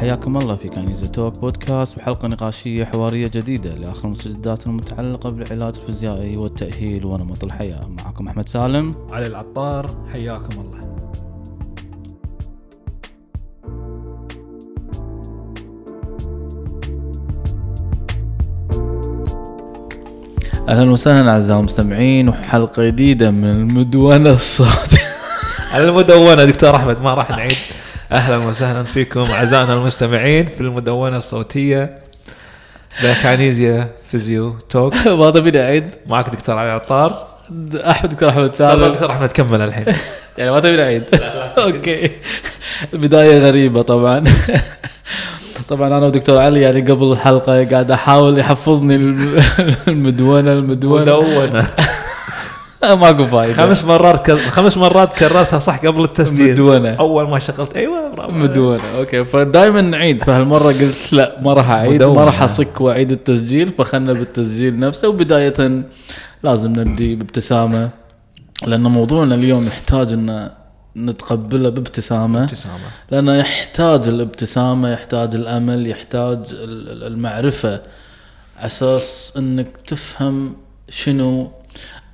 حياكم 0.00 0.36
الله 0.36 0.56
في 0.56 0.68
كنيزة 0.68 1.06
توك 1.06 1.38
بودكاست 1.38 1.98
وحلقة 1.98 2.28
نقاشية 2.28 2.84
حوارية 2.84 3.26
جديدة 3.26 3.74
لآخر 3.74 4.04
المستجدات 4.04 4.66
المتعلقة 4.66 5.30
بالعلاج 5.30 5.74
الفيزيائي 5.76 6.36
والتأهيل 6.36 7.06
ونمط 7.06 7.44
الحياة. 7.44 7.88
معكم 7.88 8.28
أحمد 8.28 8.48
سالم. 8.48 8.94
علي 9.10 9.26
العطار 9.26 9.86
حياكم 10.12 10.60
الله. 10.60 10.80
أهلا 20.68 20.90
وسهلا 20.90 21.30
أعزائي 21.30 21.60
المستمعين 21.60 22.28
وحلقة 22.28 22.84
جديدة 22.84 23.30
من 23.30 23.44
المدونة 23.44 24.30
الصوتية 24.30 24.98
المدونة 25.76 26.44
دكتور 26.44 26.76
أحمد 26.76 27.00
ما 27.02 27.14
راح 27.14 27.30
نعيد. 27.30 27.79
أهلا 28.12 28.36
وسهلا 28.36 28.82
فيكم 28.82 29.20
أعزائنا 29.20 29.74
المستمعين 29.74 30.46
في 30.46 30.60
المدونة 30.60 31.16
الصوتية 31.16 31.98
بكانيزيا 33.02 33.88
Physio 34.10 34.56
Talk 34.68 34.94
ما 35.06 35.30
تبي 35.30 35.50
نعيد 35.50 35.84
معك 36.06 36.28
دكتور 36.30 36.58
علي 36.58 36.68
العطار 36.68 37.26
أحمد 37.74 38.10
دكتور 38.10 38.30
تفضل 38.30 38.54
سالم. 38.54 38.84
دكتور 38.92 39.10
أحمد 39.10 39.32
كمل 39.32 39.60
الحين. 39.62 39.84
يعني 40.38 40.50
ما 40.50 40.60
تبي 40.60 40.76
نعيد 40.76 41.02
okay. 41.58 42.10
البداية 42.92 43.38
غريبة 43.38 43.82
طبعا. 43.82 44.24
طبعا 45.68 45.88
أنا 45.88 46.06
ودكتور 46.06 46.38
علي 46.38 46.60
يعني 46.60 46.80
قبل 46.80 47.12
الحلقة 47.12 47.64
قاعد 47.64 47.90
أحاول 47.90 48.38
يحفظني 48.38 48.94
الم- 48.96 49.42
المدونة 49.88 50.52
المدونة. 50.52 51.02
مدونة. 51.02 51.68
ماكو 53.00 53.24
فايدة. 53.26 53.52
خمس 53.52 53.84
مرات. 53.84 54.30
خمس 54.30 54.76
مرات 54.76 55.12
كررتها 55.12 55.58
صح 55.58 55.76
قبل 55.86 56.04
التسجيل. 56.04 56.52
مدونة. 56.52 56.94
أول 56.94 57.28
ما 57.28 57.38
شغلت 57.38 57.76
برافو 58.16 58.32
مدونة. 58.32 58.82
أوكي 58.96 59.24
فدائما 59.24 59.80
نعيد. 59.80 60.24
فهالمرة 60.24 60.64
قلت 60.66 61.12
لا 61.12 61.36
ما 61.40 61.52
راح 61.54 61.70
أعيد. 61.70 62.02
ما 62.02 62.24
راح 62.24 62.42
أصك 62.42 62.80
وأعيد 62.80 63.12
التسجيل. 63.12 63.72
فخلنا 63.78 64.12
بالتسجيل 64.12 64.78
نفسه. 64.80 65.08
وبداية 65.08 65.84
لازم 66.42 66.70
نبدي 66.72 67.14
بابتسامة 67.14 67.90
لأن 68.66 68.82
موضوعنا 68.82 69.34
اليوم 69.34 69.66
يحتاج 69.66 70.12
إن 70.12 70.50
نتقبله 70.96 71.68
بابتسامة. 71.70 72.42
ابتسامة 72.44 72.74
لأنه 73.10 73.34
يحتاج 73.34 74.08
الابتسامة 74.08 74.90
يحتاج 74.92 75.34
الأمل 75.34 75.86
يحتاج 75.86 76.38
ال- 76.52 76.90
ال- 76.90 77.04
المعرفة. 77.12 77.80
أساس 78.60 79.32
أنك 79.36 79.66
تفهم 79.86 80.56
شنو 80.88 81.50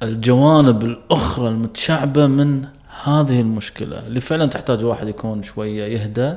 الجوانب 0.02 0.84
الأخرى 0.84 1.48
المتشعبة 1.48 2.26
من 2.26 2.64
هذه 3.04 3.40
المشكلة 3.40 4.06
اللي 4.06 4.20
فعلا 4.20 4.46
تحتاج 4.46 4.84
واحد 4.84 5.08
يكون 5.08 5.42
شوية 5.42 5.84
يهدى 5.84 6.34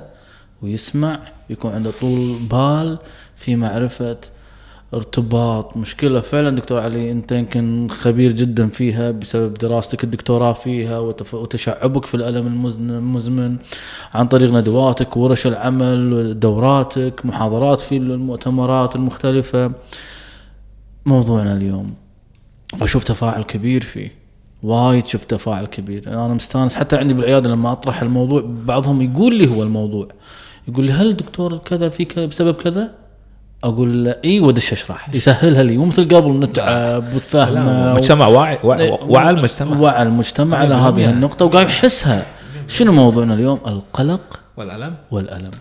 ويسمع 0.62 1.20
يكون 1.50 1.72
عنده 1.72 1.92
طول 2.02 2.36
بال 2.52 2.98
في 3.36 3.56
معرفة 3.56 4.18
ارتباط. 4.94 5.78
مشكلة 5.78 6.20
فعلا 6.22 6.56
دكتور 6.56 6.80
علي 6.80 7.12
أنت 7.12 7.32
يمكن 7.32 7.88
خبير 7.92 8.32
جدا 8.32 8.68
فيها 8.68 9.12
بسبب 9.12 9.54
دراستك 9.54 10.04
الدكتوراه 10.04 10.54
فيها 10.54 11.00
وتشعبك 11.34 12.06
في 12.06 12.16
الألم 12.16 12.48
المزمن 12.48 13.58
عن 14.14 14.28
طريق 14.28 14.52
ندواتك 14.52 15.18
ورش 15.18 15.48
العمل 15.48 16.40
دوراتك 16.40 17.26
محاضرات 17.26 17.80
في 17.80 17.98
المؤتمرات 17.98 18.96
المختلفة. 18.96 19.72
موضوعنا 21.06 21.54
اليوم 21.54 21.94
واشوف 22.82 23.04
تفاعل 23.04 23.44
كبير 23.44 23.84
فيه. 23.84 24.12
وايد 24.64 25.08
شفت 25.08 25.30
تفاعل 25.32 25.66
كبير. 25.66 26.04
أنا 26.08 26.28
مستانس 26.28 26.76
حتى 26.76 26.98
عندي 26.98 27.14
بالعيادة 27.14 27.50
لما 27.50 27.72
أطرح 27.72 28.02
الموضوع 28.02 28.44
بعضهم 28.46 29.02
يقول 29.02 29.36
لي 29.36 29.56
هو 29.56 29.64
الموضوع. 29.64 30.08
يقول 30.68 30.86
لي 30.86 30.92
هل 30.92 31.16
دكتور 31.18 31.58
كذا 31.58 31.90
في 31.90 32.06
كذا 32.06 32.26
بسبب 32.26 32.56
كذا؟ 32.56 32.92
أقول 33.64 34.06
له 34.06 34.16
إي 34.26 34.40
ودش 34.40 34.74
اشرح 34.74 35.10
يسهلها 35.16 35.64
لي. 35.64 35.78
مو 35.78 35.86
مثل 35.86 36.16
قبل 36.16 36.32
نتعب 36.40 37.04
وتفهمه 37.16 37.94
مجتمع 37.94 38.28
واعي 38.28 38.60
وع- 38.64 39.00
وعى 39.08 39.30
المجتمع. 39.30 39.78
وعى 39.80 40.04
المجتمع 40.04 40.58
على 40.58 40.76
هذه 40.76 41.10
النقطة 41.10 41.46
وقاعد 41.46 41.68
يحسها. 41.68 42.26
شنو 42.68 42.92
موضوعنا 42.92 43.34
اليوم؟ 43.34 43.60
القلق 43.68 44.40
والألم. 44.58 44.96
والألم. 45.12 45.52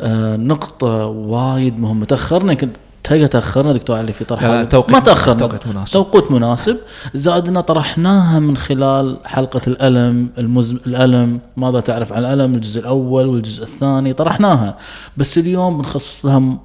آه 0.00 0.36
نقطة 0.36 1.06
وايد 1.06 1.78
مهمة. 1.78 2.04
تأخرنا 2.04 2.52
يمكن 2.52 2.68
تلقى 3.04 3.28
تأخرنا 3.28 3.72
دكتور 3.72 3.96
علي 3.96 4.12
في 4.12 4.24
طرح 4.24 4.42
لا، 4.42 4.48
لا، 4.48 4.60
هذا. 4.60 4.64
توقيت- 4.64 4.90
ما 4.92 4.98
تأخرنا. 5.00 5.38
توقيت 5.40 5.66
مناسب. 5.66 5.92
توقيت 5.92 6.30
مناسب. 6.30 6.76
زائد 7.14 7.48
أن 7.48 7.60
طرحناها 7.60 8.38
من 8.38 8.56
خلال 8.56 9.18
حلقة 9.24 9.60
الألم 9.66 10.30
المزم... 10.38 10.78
الألم 10.86 11.40
ماذا 11.56 11.80
تعرف 11.80 12.12
عن 12.12 12.18
الألم 12.24 12.54
الجزء 12.54 12.80
الأول 12.80 13.26
والجزء 13.26 13.62
الثاني 13.64 14.12
طرحناها. 14.12 14.78
بس 15.16 15.38
اليوم 15.38 15.78
بنخصص 15.78 16.24
لها 16.26 16.58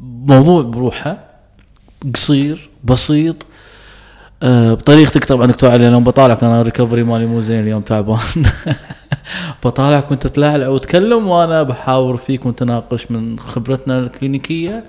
موضوع 0.00 0.62
بروحه 0.62 1.18
قصير 2.14 2.70
بسيط. 2.84 3.36
آه، 4.42 4.74
بطريقتك 4.74 5.24
طبعا 5.24 5.46
دكتور 5.46 5.70
علي 5.70 5.88
اليوم 5.88 6.04
بطالعك 6.04 6.44
أنا 6.44 6.60
الريكفري 6.60 7.02
مالي 7.02 7.26
مو 7.26 7.40
زين 7.40 7.60
اليوم 7.60 7.80
تعبان. 7.82 8.18
بطالعك 9.64 10.10
وانت 10.10 10.26
تلعلع 10.26 10.68
وتكلم 10.68 11.26
وأنا 11.26 11.62
بحاور 11.62 12.16
فيك 12.16 12.46
ونتناقش 12.46 13.10
من 13.10 13.38
خبرتنا 13.38 13.98
الكلينيكية. 13.98 14.84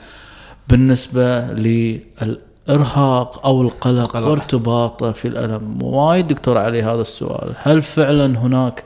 بالنسبة 0.70 1.42
للإرهاق 1.42 3.46
أو 3.46 3.62
القلق 3.62 4.18
القلق. 4.18 4.28
وارتباطه 4.28 5.12
في 5.12 5.28
الألم 5.28 5.84
وايد 5.84 6.28
دكتور 6.28 6.58
علي 6.58 6.84
هذا 6.84 7.02
السؤال. 7.02 7.54
هل 7.64 7.82
فعلا 7.82 8.40
هناك 8.40 8.84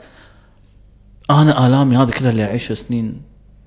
أنا 1.30 1.68
آلامي 1.68 1.98
هذه 1.98 2.10
كلها 2.12 2.32
اللي 2.32 2.44
أعيشها 2.44 2.76
سنين 2.76 3.22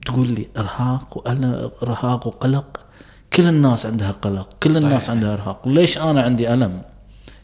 تقول 0.07 0.29
لي 0.29 0.47
إرهاق 0.59 1.17
وألم 1.19 1.71
إرهاق 1.83 2.27
وقلق؟ 2.27 2.81
كل 3.33 3.47
الناس 3.47 3.87
عندها 3.87 4.13
قلق 4.13 4.49
كل 4.63 4.77
الناس 4.77 5.03
صحيح. 5.03 5.15
عندها 5.17 5.35
إرهاق. 5.35 5.69
ليش 5.69 5.99
أنا 5.99 6.23
عندي 6.23 6.55
ألم؟ 6.55 6.83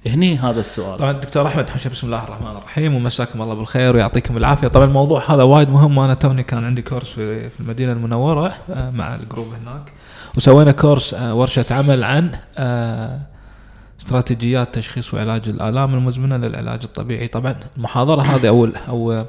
هني 0.06 0.38
هذا 0.38 0.60
السؤال. 0.60 0.98
طبعا 0.98 1.12
دكتور 1.12 1.46
أحمد 1.46 1.70
حشا 1.70 1.90
بسم 1.90 2.06
الله 2.06 2.24
الرحمن 2.24 2.50
الرحيم 2.50 2.94
ومساكم 2.94 3.42
الله 3.42 3.54
بالخير 3.54 3.96
ويعطيكم 3.96 4.36
العافية. 4.36 4.68
طبعا 4.68 4.86
الموضوع 4.86 5.34
هذا 5.34 5.42
وايد 5.42 5.70
مهم 5.70 5.98
وأنا 5.98 6.14
توني 6.14 6.42
كان 6.42 6.64
عندي 6.64 6.82
course 6.82 7.12
في 7.12 7.60
المدينة 7.60 7.92
المنورة 7.92 8.54
آه، 8.70 8.90
مع 8.90 9.14
ال 9.14 9.19
group 9.19 9.46
هناك. 9.62 9.92
وسوينا 10.36 10.72
course 10.72 11.14
آه، 11.14 11.34
ورشة 11.34 11.66
عمل 11.70 12.04
عن 12.04 12.30
آه، 12.58 13.18
استراتيجيات 14.00 14.74
تشخيص 14.74 15.14
وعلاج 15.14 15.48
الآلام 15.48 15.94
المزمنة 15.94 16.36
للعلاج 16.36 16.80
الطبيعي. 16.84 17.28
طبعا 17.28 17.56
المحاضرة 17.76 18.22
هذه 18.22 18.48
أو 18.48 18.68
أو 18.88 19.24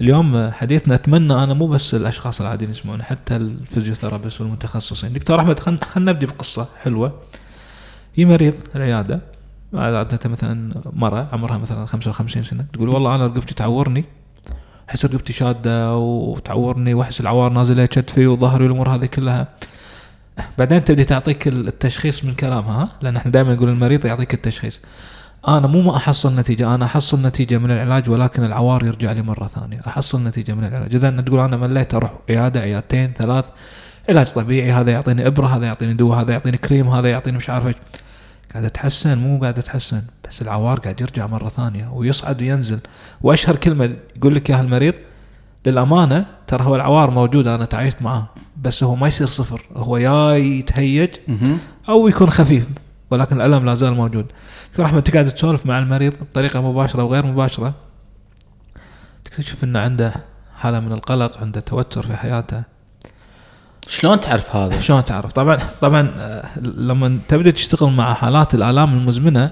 اليوم 0.00 0.50
حديثنا 0.50 0.94
أتمنى 0.94 1.32
أنا 1.32 1.54
مو 1.54 1.66
بس 1.66 1.94
الأشخاص 1.94 2.40
العاديين 2.40 2.70
يسمعون 2.70 3.02
حتى 3.02 3.36
ال 3.36 3.43
physiotherapist 3.43 4.40
والمتخصصين. 4.40 5.12
دكتور 5.12 5.40
أحمد 5.40 5.60
خلينا 5.60 6.12
نبدي 6.12 6.26
بقصة 6.26 6.66
حلوة. 6.82 7.12
في 8.14 8.24
مريض 8.24 8.54
العياده 8.76 9.33
عادة 9.74 10.30
مثلا 10.30 10.82
مرة 10.92 11.28
عمرها 11.32 11.58
مثلا 11.58 11.86
55 11.86 12.42
سنة 12.42 12.64
تقول 12.72 12.88
والله 12.88 13.14
أنا 13.14 13.26
رقبتي 13.26 13.54
تعورني 13.54 14.04
أحس 14.90 15.04
رقبتي 15.04 15.32
شادة 15.32 15.96
وتعورني 15.96 16.94
وأحس 16.94 17.20
العوار 17.20 17.52
نازلة 17.52 17.86
كتفي 17.86 18.26
وظهري 18.26 18.64
والأمور 18.64 18.88
هذه 18.88 19.06
كلها. 19.06 19.48
بعدين 20.58 20.84
تبدي 20.84 21.04
تعطيك 21.04 21.48
التشخيص 21.48 22.24
من 22.24 22.34
كلامها 22.34 22.82
ها؟ 22.82 22.88
لأن 23.02 23.16
إحنا 23.16 23.30
دائما 23.30 23.54
نقول 23.54 23.68
المريض 23.68 24.06
يعطيك 24.06 24.34
التشخيص. 24.34 24.80
أنا 25.48 25.66
مو 25.66 25.82
ما 25.82 25.96
أحصل 25.96 26.34
نتيجة 26.36 26.74
أنا 26.74 26.84
أحصل 26.84 27.22
نتيجة 27.22 27.58
من 27.58 27.70
العلاج 27.70 28.10
ولكن 28.10 28.44
العوار 28.44 28.84
يرجع 28.84 29.12
لي 29.12 29.22
مرة 29.22 29.46
ثانية. 29.46 29.80
أحصل 29.86 30.24
نتيجة 30.24 30.52
من 30.52 30.64
العلاج. 30.64 30.94
إذا 30.94 31.10
تقول 31.10 31.40
أنا 31.40 31.56
مليت 31.56 31.94
أروح 31.94 32.12
عيادة 32.30 32.60
عيادتين 32.60 33.12
ثلاث 33.12 33.50
علاج 34.08 34.32
طبيعي 34.32 34.72
هذا 34.72 34.90
يعطيني 34.90 35.26
إبرة 35.26 35.46
هذا 35.46 35.66
يعطيني 35.66 35.94
دواء 35.94 36.20
هذا 36.20 36.32
يعطيني 36.32 36.56
كريم 36.56 36.88
هذا 36.88 37.10
يعطيني 37.10 37.36
مش 37.36 37.50
عارف 37.50 37.74
قاعد 38.54 38.64
أتحسن 38.64 39.18
مو 39.18 39.40
قاعد 39.40 39.58
أتحسن 39.58 40.02
بس 40.28 40.42
العوار 40.42 40.78
قاعد 40.78 41.00
يرجع 41.00 41.26
مرة 41.26 41.48
ثانية 41.48 41.88
ويصعد 41.92 42.42
وينزل. 42.42 42.78
وأشهر 43.22 43.56
كلمة 43.56 43.96
يقول 44.16 44.34
لك 44.34 44.50
إياها 44.50 44.60
المريض 44.60 44.94
للأمانة 45.66 46.26
ترى 46.46 46.64
هو 46.64 46.76
العوار 46.76 47.10
موجود 47.10 47.46
أنا 47.46 47.64
تعايشت 47.64 48.02
معاه 48.02 48.28
بس 48.62 48.84
هو 48.84 48.94
ما 48.94 49.08
يصير 49.08 49.26
صفر 49.26 49.62
هو 49.76 49.96
يا 49.96 50.36
يتهيج. 50.36 51.10
أو 51.88 52.08
يكون 52.08 52.30
خفيف 52.30 52.68
ولكن 53.10 53.40
الألم 53.40 53.66
لا 53.66 53.74
زال 53.74 53.94
موجود. 53.94 54.32
دكتور 54.70 54.86
احمد 54.86 55.02
تقعد 55.02 55.30
تسولف 55.30 55.66
مع 55.66 55.78
المريض 55.78 56.14
بطريقة 56.20 56.60
مباشرة 56.70 57.04
وغير 57.04 57.26
مباشرة 57.26 57.74
تكتشف 59.24 59.64
إنه 59.64 59.78
عنده 59.78 60.14
حالة 60.56 60.80
من 60.80 60.92
القلق 60.92 61.38
عنده 61.40 61.60
توتر 61.60 62.02
في 62.02 62.16
حياته. 62.16 62.73
شلون 63.88 64.20
تعرف 64.20 64.56
هذا؟ 64.56 64.80
شلون 64.80 65.04
تعرف؟ 65.04 65.32
طبعا 65.32 65.58
طبعا 65.80 66.10
آه، 66.18 66.44
لما 66.60 67.18
تبدأ 67.28 67.50
تشتغل 67.50 67.90
مع 67.92 68.14
حالات 68.14 68.54
الآلام 68.54 68.94
المزمنة 68.94 69.50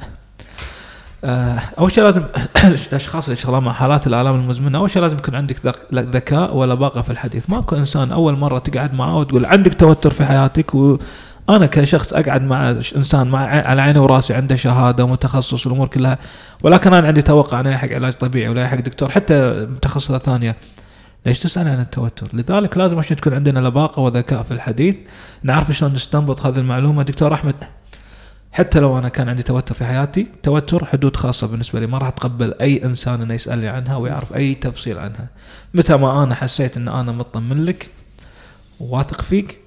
آه، 1.24 1.58
أول 1.78 1.92
شيء 1.92 2.04
لازم 2.04 2.22
الأشخاص 2.88 3.24
اللي 3.24 3.36
يشتغلون 3.38 3.64
مع 3.64 3.72
حالات 3.72 4.06
الآلام 4.06 4.34
المزمنة 4.34 4.78
أول 4.78 4.90
شيء 4.90 5.02
لازم 5.02 5.16
يكون 5.16 5.34
عندك 5.34 5.66
ذك- 5.66 5.86
ذكاء 5.94 6.56
ولباقه 6.56 7.02
في 7.02 7.10
الحديث 7.10 7.50
ماكو 7.50 7.76
إنسان 7.76 8.12
أول 8.12 8.38
مرة 8.38 8.58
تقعد 8.58 8.94
معه 8.94 9.16
وتقول 9.16 9.46
عندك 9.46 9.74
توتر 9.74 10.10
في 10.12 10.24
حياتك 10.24 10.74
وأنا 10.74 11.66
كشخص 11.66 12.12
أقعد 12.12 12.42
مع 12.42 12.70
إنسان 12.96 13.28
مع 13.28 13.40
على 13.46 13.82
عيني 13.82 13.98
وراسي 13.98 14.34
عنده 14.34 14.56
شهادة 14.56 15.04
ومتخصص 15.04 15.66
والأمور 15.66 15.86
كلها 15.86 16.18
ولكن 16.62 16.94
أنا 16.94 17.06
عندي 17.06 17.22
توقع 17.22 17.60
إنه 17.60 17.70
يحق 17.70 17.92
علاج 17.92 18.12
طبيعي 18.12 18.48
ولا 18.48 18.62
يحق 18.62 18.76
دكتور 18.80 19.10
حتى 19.10 19.50
متخصصة 19.70 20.18
ثانية 20.18 20.56
ليش 21.26 21.40
تسأل 21.40 21.68
عن 21.68 21.80
التوتر؟ 21.80 22.28
لذلك 22.32 22.76
لازم 22.76 22.98
عشان 22.98 23.16
تكون 23.16 23.34
عندنا 23.34 23.60
لباقة 23.60 24.00
وذكاء 24.00 24.42
في 24.42 24.50
الحديث 24.50 24.96
نعرف 25.42 25.70
شلون 25.70 25.92
نستنبط 25.94 26.46
هذه 26.46 26.58
المعلومة. 26.58 27.02
دكتور 27.02 27.34
أحمد 27.34 27.54
حتى 28.52 28.80
لو 28.80 28.98
أنا 28.98 29.08
كان 29.08 29.28
عندي 29.28 29.42
توتر 29.42 29.74
في 29.74 29.84
حياتي 29.84 30.26
توتر 30.42 30.84
حدود 30.84 31.16
خاصة 31.16 31.46
بالنسبة 31.46 31.80
لي. 31.80 31.86
ما 31.86 31.98
راح 31.98 32.08
أتقبل 32.08 32.54
أي 32.60 32.84
إنسان 32.84 33.22
إنه 33.22 33.34
يسالني 33.34 33.68
عنها 33.68 33.96
ويعرف 33.96 34.36
أي 34.36 34.54
تفصيل 34.54 34.98
عنها. 34.98 35.28
متى 35.74 35.96
ما 35.96 36.22
أنا 36.22 36.34
حسيت 36.34 36.76
إن 36.76 36.88
أنا 36.88 37.12
مطمن 37.12 37.64
لك 37.64 37.90
واثق 38.80 39.20
فيك 39.20 39.61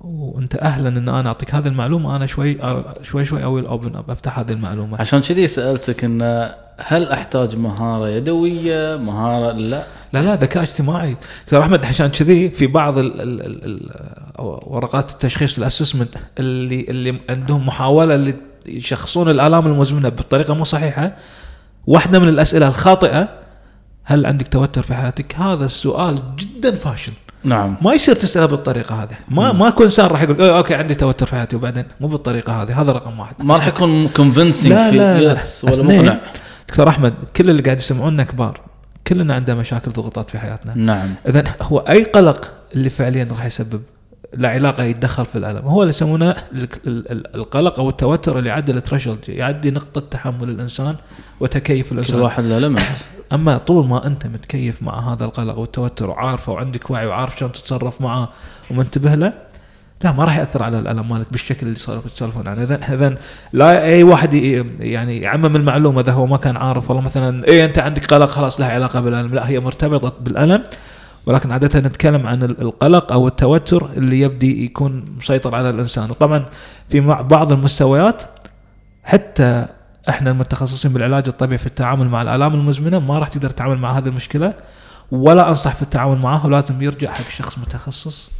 وانت 0.00 0.56
أهلا 0.56 0.88
إن 0.88 1.08
أنا 1.08 1.28
أعطيك 1.28 1.54
هذه 1.54 1.68
المعلومة 1.68 2.16
أنا 2.16 2.26
شوي 2.26 2.58
شوي 3.02 3.24
شوي 3.24 3.44
اول 3.44 3.66
open 3.66 3.96
up 3.96 4.10
أفتح 4.10 4.38
هذه 4.38 4.52
المعلومة. 4.52 5.00
عشان 5.00 5.20
كذي 5.20 5.46
سألتك 5.46 6.04
انه 6.04 6.54
هل 6.80 7.08
أحتاج 7.08 7.56
مهارة 7.56 8.08
يدوية 8.08 8.96
مهارة 8.96 9.52
لا؟ 9.52 9.84
لا 10.12 10.22
لا 10.22 10.34
ذكاء 10.36 10.62
اجتماعي. 10.62 11.16
دكتور 11.44 11.62
أحمد 11.62 11.84
عشان 11.84 12.06
كذي 12.06 12.50
في 12.50 12.66
بعض 12.66 12.98
ال 12.98 13.20
ال 13.20 13.42
ال 13.42 13.64
ال 13.64 13.90
ورقات 14.38 15.10
التشخيص 15.10 15.58
ال 15.58 15.63
assessment 15.63 16.14
اللي 16.38 16.86
اللي 16.88 17.20
عندهم 17.30 17.66
محاولة 17.66 18.14
اللي 18.14 18.34
يشخصون 18.66 19.30
الآلام 19.30 19.66
المزمنة 19.66 20.08
بطريقة 20.08 20.54
مو 20.54 20.64
صحيحة 20.64 21.16
واحدة 21.86 22.18
من 22.18 22.28
الأسئلة 22.28 22.68
الخاطئة 22.68 23.28
هل 24.04 24.26
عندك 24.26 24.48
توتر 24.48 24.82
في 24.82 24.94
حياتك؟ 24.94 25.36
هذا 25.36 25.64
السؤال 25.64 26.18
جدا 26.36 26.76
فاشل. 26.76 27.12
نعم. 27.44 27.76
ما 27.82 27.94
يصير 27.94 28.14
تسأله 28.14 28.46
بالطريقة 28.46 29.02
هذه. 29.02 29.16
ما 29.28 29.52
ما 29.52 29.70
كل 29.70 29.84
انسان 29.84 30.06
راح 30.06 30.22
يقول 30.22 30.40
okay 30.42 30.74
عندي 30.74 30.94
توتر 30.94 31.26
في 31.26 31.32
حياتي 31.36 31.56
وبعدين. 31.56 31.84
مو 32.00 32.08
بالطريقة 32.08 32.62
هذه 32.62 32.80
هذا 32.80 32.92
رقم 32.92 33.20
واحد. 33.20 33.34
ما 33.42 33.56
راح 33.56 33.66
يكون 33.66 34.08
convincing 34.08 34.72
في 34.72 34.96
لا 34.96 35.20
لا. 35.20 35.32
yes 35.32 35.64
ولا 35.64 35.82
مقنع 35.82 36.20
دكتور 36.68 36.88
أحمد 36.88 37.14
كل 37.36 37.50
اللي 37.50 37.62
قاعد 37.62 37.76
يسمعونا 37.78 38.22
كبار 38.24 38.60
كلنا 39.06 39.34
عندنا 39.34 39.56
مشاكل 39.56 39.90
ضغوطات 39.90 40.30
في 40.30 40.38
حياتنا. 40.38 40.74
نعم. 40.74 41.08
اذا 41.28 41.44
هو 41.62 41.78
أي 41.78 42.04
قلق 42.04 42.50
اللي 42.74 42.90
فعليا 42.90 43.28
راح 43.30 43.44
يسبب 43.44 43.82
لا 44.34 44.48
علاقة 44.48 44.82
يتدخل 44.82 45.26
في 45.26 45.38
الألم. 45.38 45.66
هو 45.66 45.82
اللي 45.82 45.90
يسمونه 45.90 46.30
ال- 46.30 46.68
ال- 46.86 47.12
ال- 47.12 47.34
القلق 47.34 47.78
أو 47.78 47.88
التوتر 47.88 48.38
اللي 48.38 48.48
يعدي 48.48 48.72
ال 48.72 48.78
threshold 48.78 49.28
يعدي 49.28 49.70
نقطة 49.70 50.00
تحمل 50.00 50.48
الإنسان 50.48 50.96
وتكيف 51.40 51.88
كل 51.90 51.94
الانسان 51.94 52.20
واحد 52.20 52.44
له 52.44 52.58
limit 52.58 52.80
أما 53.32 53.58
طول 53.58 53.86
ما 53.86 54.06
أنت 54.06 54.26
متكيف 54.26 54.82
مع 54.82 55.12
هذا 55.12 55.24
القلق 55.24 55.58
والتوتر 55.58 56.10
وعارفه 56.10 56.52
وعندك 56.52 56.90
وعي 56.90 57.06
وعارف 57.06 57.38
شلون 57.38 57.52
تتصرف 57.52 58.00
معاه 58.00 58.28
ومنتبه 58.70 59.14
له 59.14 59.32
لا 60.04 60.12
ما 60.12 60.24
راح 60.24 60.38
يأثر 60.38 60.62
على 60.62 60.78
الألم 60.78 61.08
مالك 61.08 61.26
بالشكل 61.32 61.66
اللي 61.66 61.78
صاروا 61.78 62.02
يتسولفون 62.06 62.48
عنه. 62.48 62.62
اذا 62.62 62.94
اذا 62.94 63.16
لا 63.52 63.84
أي 63.84 64.02
واحد 64.02 64.34
يعني 64.34 65.20
يعمم 65.20 65.56
المعلومة 65.56 66.00
إذا 66.00 66.12
هو 66.12 66.26
ما 66.26 66.36
كان 66.36 66.56
عارف 66.56 66.90
والله 66.90 67.04
مثلا 67.04 67.48
اي 67.48 67.64
أنت 67.64 67.78
عندك 67.78 68.06
قلق 68.06 68.26
خلاص 68.26 68.60
لها 68.60 68.72
علاقة 68.72 69.00
بالألم. 69.00 69.34
لا 69.34 69.48
هي 69.48 69.60
مرتبطة 69.60 70.12
بالألم 70.20 70.62
ولكن 71.26 71.52
عادة 71.52 71.80
نتكلم 71.80 72.26
عن 72.26 72.42
ال- 72.42 72.60
القلق 72.62 73.12
أو 73.12 73.28
التوتر 73.28 73.88
اللي 73.96 74.20
يبدي 74.20 74.64
يكون 74.64 75.04
مسيطر 75.18 75.54
على 75.54 75.70
الإنسان. 75.70 76.10
وطبعا 76.10 76.44
في 76.88 77.00
بعض 77.00 77.52
المستويات 77.52 78.22
حتى 79.04 79.66
إحنا 80.08 80.30
المتخصصين 80.30 80.92
بالعلاج 80.92 81.24
الطبيعي 81.28 81.58
في 81.58 81.66
التعامل 81.66 82.08
مع 82.08 82.22
الآلام 82.22 82.54
المزمنة 82.54 82.98
ما 82.98 83.18
راح 83.18 83.28
تقدر 83.28 83.50
تتعامل 83.50 83.78
مع 83.78 83.98
هذه 83.98 84.08
المشكلة 84.08 84.54
ولا 85.10 85.48
أنصح 85.48 85.74
في 85.74 85.82
التعامل 85.82 86.18
معها 86.18 86.46
ولازم 86.46 86.82
يرجع 86.82 87.12
حق 87.12 87.30
شخص 87.30 87.58
متخصص 87.58 88.30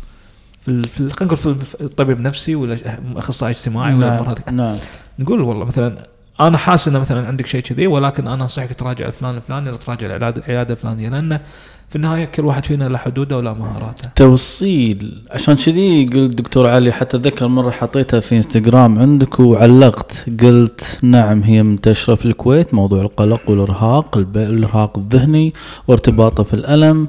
في 0.63 0.83
في 0.83 1.11
خلينا 1.11 1.35
نقول 1.35 1.37
في 1.37 1.81
الطبيب 1.81 2.21
نفسي 2.21 2.55
ولا 2.55 2.99
أخصائي 3.17 3.53
اجتماعي 3.53 3.95
ولا 3.95 4.09
نعم 4.09 4.29
هذه 4.29 4.53
نعم. 4.53 4.77
نقول 5.19 5.41
والله 5.41 5.65
مثلا 5.65 6.07
أنا 6.41 6.59
حاسس 6.59 6.89
إنه 6.89 6.99
مثلا 6.99 7.27
عندك 7.27 7.47
شيء 7.47 7.61
كذي 7.61 7.87
ولكن 7.87 8.29
أنا 8.29 8.43
أنصحك 8.43 8.73
تراجع 8.73 9.07
الفلان 9.07 9.37
الفلاني 9.37 9.69
ولا 9.69 9.79
تراجع 9.79 10.17
العيادة 10.17 10.75
الفلانية 10.75 11.09
لأن 11.09 11.41
في 11.89 11.97
النهاية 11.97 12.25
كل 12.25 12.45
واحد 12.45 12.65
فينا 12.65 12.89
له 12.89 12.99
حدوده 12.99 13.37
وله 13.37 13.53
مهاراته. 13.53 14.09
توصيل. 14.17 15.23
عشان 15.31 15.55
كذي 15.55 16.07
قلت 16.07 16.35
دكتور 16.35 16.69
علي 16.69 16.93
حتى 16.93 17.17
أتذكر 17.17 17.49
مرة 17.49 17.71
حطيتها 17.71 18.21
في 18.21 18.37
إنستغرام 18.37 18.99
عندك 18.99 19.41
وعلقت 19.41 20.27
قلت 20.41 20.99
نعم 21.03 21.43
هي 21.43 21.63
منتشرة 21.63 22.15
في 22.15 22.27
الكويت 22.27 22.75
موضوع 22.75 23.03
القلق 23.03 23.51
والإرهاق 23.51 24.17
الإرهاق 24.17 24.99
الذهني 24.99 25.53
وارتباطه 25.89 26.43
في 26.43 26.55
الألم. 26.55 27.09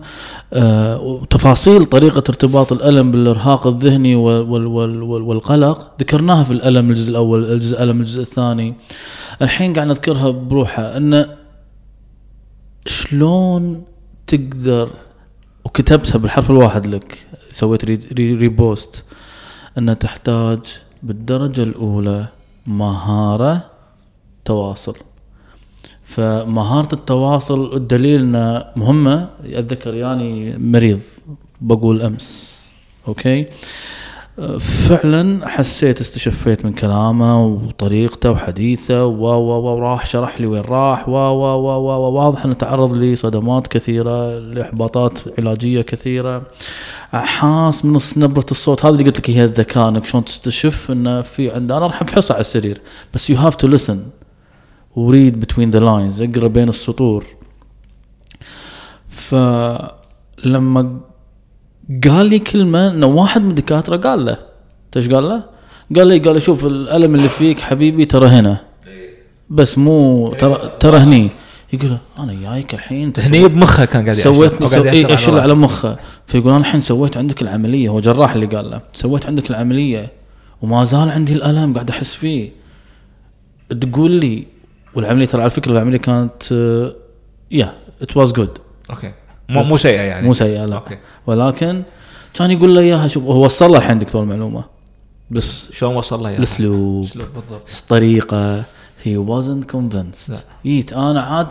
آه 0.54 1.02
وتفاصيل 1.02 1.86
طريقة 1.86 2.24
ارتباط 2.30 2.72
الألم 2.72 3.12
بالإرهاق 3.12 3.68
الذهني 3.68 4.16
وال 4.16 4.50
وال 4.50 4.68
وال 4.68 5.04
وال 5.04 5.22
والقلق. 5.22 5.92
ذكرناها 6.00 6.44
في 6.44 6.52
الألم 6.52 6.90
الجزء 6.90 7.10
الأول 7.10 7.52
الجزء 7.52 7.78
الألم 7.78 8.00
الجزء 8.00 8.22
الثاني. 8.22 8.74
الحين 9.42 9.74
قاعد 9.74 9.88
نذكرها 9.88 10.30
بروحها 10.30 10.98
انه 10.98 11.26
شلون 12.86 13.84
تقدر 14.30 14.90
وكتبتها 15.66 16.18
بالحرف 16.18 16.50
الواحد 16.52 16.86
لك 16.86 17.28
سويت 17.52 17.86
re 17.86 17.94
re 18.14 18.34
repost 18.34 19.04
ان 19.78 20.00
تحتاج 20.00 20.60
بالدرجة 21.04 21.64
الأولى 21.64 22.28
مهارة 22.68 23.70
تواصل. 24.46 24.96
فمهارة 26.06 26.94
التواصل 26.94 27.74
الدليل 27.76 28.22
إنها 28.22 28.74
مهمة 28.76 29.30
اتذكر 29.46 29.94
يعني 29.94 30.58
مريض 30.58 31.00
بقول 31.62 32.02
أمس 32.02 32.60
أوكي؟ 33.08 33.46
فعلا 34.60 35.48
حسيت 35.48 36.02
استشفيت 36.02 36.66
من 36.66 36.74
كلامه 36.74 37.46
وطريقته 37.46 38.32
وحديثه 38.32 39.06
و 39.06 39.26
و 39.26 39.50
و 39.50 39.76
وراح 39.76 40.06
شرح 40.06 40.42
لي 40.42 40.48
وين 40.48 40.62
راح 40.62 41.10
و 41.10 41.12
و 41.12 41.44
و 41.44 41.68
و 41.68 41.88
وواضح 41.88 42.46
إنه 42.46 42.54
تعرض 42.54 42.94
لصدمات 42.94 43.68
كثيرة 43.68 44.40
لإحباطات 44.40 45.20
علاجية 45.38 45.82
كثيرة. 45.82 46.44
حاس 47.12 47.86
من 47.86 48.00
نبرة 48.18 48.46
الصوت. 48.52 48.86
هذا 48.86 48.94
اللي 48.94 49.04
قلت 49.04 49.18
لك 49.18 49.30
هي 49.30 49.44
الذكاء 49.44 49.90
إنك 49.90 50.06
شلون 50.06 50.26
تستشف 50.26 50.92
انه 50.92 51.22
في 51.22 51.52
عنده 51.52 51.78
أنا 51.78 51.86
راح 51.86 52.02
افحصه 52.02 52.34
على 52.34 52.42
السرير 52.42 52.82
بس 53.14 53.30
you 53.30 53.38
have 53.38 53.56
to 53.56 53.68
listen 53.68 54.06
و 54.96 55.05
read 55.05 55.40
between 55.40 55.72
the 55.72 55.80
lines 55.80 56.22
أقرأ 56.22 56.48
بين 56.48 56.70
السطور. 56.70 57.26
فلما 59.10 59.90
قال 62.04 62.26
لي 62.26 62.40
كلمه 62.40 62.94
إنه 62.94 63.06
واحد 63.06 63.42
من 63.42 63.50
الدكاترة 63.50 63.98
قال 63.98 64.26
له. 64.26 64.38
إيش 64.96 65.10
قال 65.10 65.30
له؟ 65.30 65.44
قال 65.96 66.08
لي 66.08 66.18
قال 66.20 66.34
لي 66.34 66.40
شوف 66.40 66.66
الألم 66.66 67.16
اللي 67.16 67.30
فيك 67.30 67.60
حبيبي 67.60 68.06
ترى 68.06 68.28
هنا. 68.28 68.58
بس 69.50 69.78
مو 69.78 70.34
ترى 70.34 70.72
ترى 70.80 70.98
هني. 70.98 71.30
يقول 71.74 71.98
أنا 72.20 72.34
جايك 72.34 72.74
الحين 72.74 73.14
هني 73.18 73.48
بمخه 73.48 73.86
كان 73.86 74.04
قاعد 74.04 74.18
يأشر. 74.18 74.34
سويتني 74.34 74.62
أو 74.62 74.68
سو... 74.68 74.84
قاعد 74.84 74.96
إيه 74.96 75.14
أشيل 75.14 75.34
راسه. 75.34 75.42
على 75.42 75.54
مخه. 75.54 75.98
فيقول 76.28 76.50
أنا 76.50 76.62
الحين 76.62 76.82
سويت 76.82 77.18
عندك 77.18 77.42
العملية. 77.42 77.90
هو 77.90 78.00
جراح 78.00 78.34
اللي 78.34 78.46
قال 78.46 78.72
له. 78.72 78.82
سويت 78.92 79.26
عندك 79.26 79.50
العملية. 79.50 80.12
وما 80.62 80.84
زال 80.84 81.10
عندي 81.10 81.34
الألم 81.34 81.74
قاعد 81.74 81.90
أحس 81.90 82.14
فيه. 82.14 82.52
تقول 83.82 84.12
لي 84.12 84.46
والعملية 84.96 85.26
ترى 85.26 85.42
على 85.42 85.50
فكرة 85.50 85.72
العملية 85.72 85.98
كانت 85.98 86.44
yeah 87.52 87.74
it 88.02 88.18
was 88.18 88.32
good 88.32 88.58
okay. 88.90 89.12
مو 89.50 89.64
مو 89.64 89.78
سيئة 89.78 90.02
يعني. 90.02 90.28
مو 90.28 90.34
سيئة 90.34 90.66
لا. 90.66 90.76
okay. 90.76 90.98
ولكن 91.28 91.84
كان 92.34 92.52
يقول 92.52 92.76
له 92.76 92.82
إياها 92.82 93.08
شوف 93.08 93.24
هو 93.24 93.46
وصل 93.46 93.72
له 93.72 93.78
الحين 93.78 94.00
دكتور 94.00 94.24
المعلومة. 94.24 94.64
بس 95.32 95.72
شلون 95.72 95.96
وصل 95.96 96.24
له 96.24 96.38
الاسلوب 96.38 97.04
اسلوب 97.06 97.28
بالضبط. 97.36 97.70
الطريقة 97.82 98.64
he 99.04 99.26
wasn't 99.26 99.76
convinced. 99.76 100.34
جيت 100.66 100.94
أنا 100.94 101.22
عاد 101.22 101.48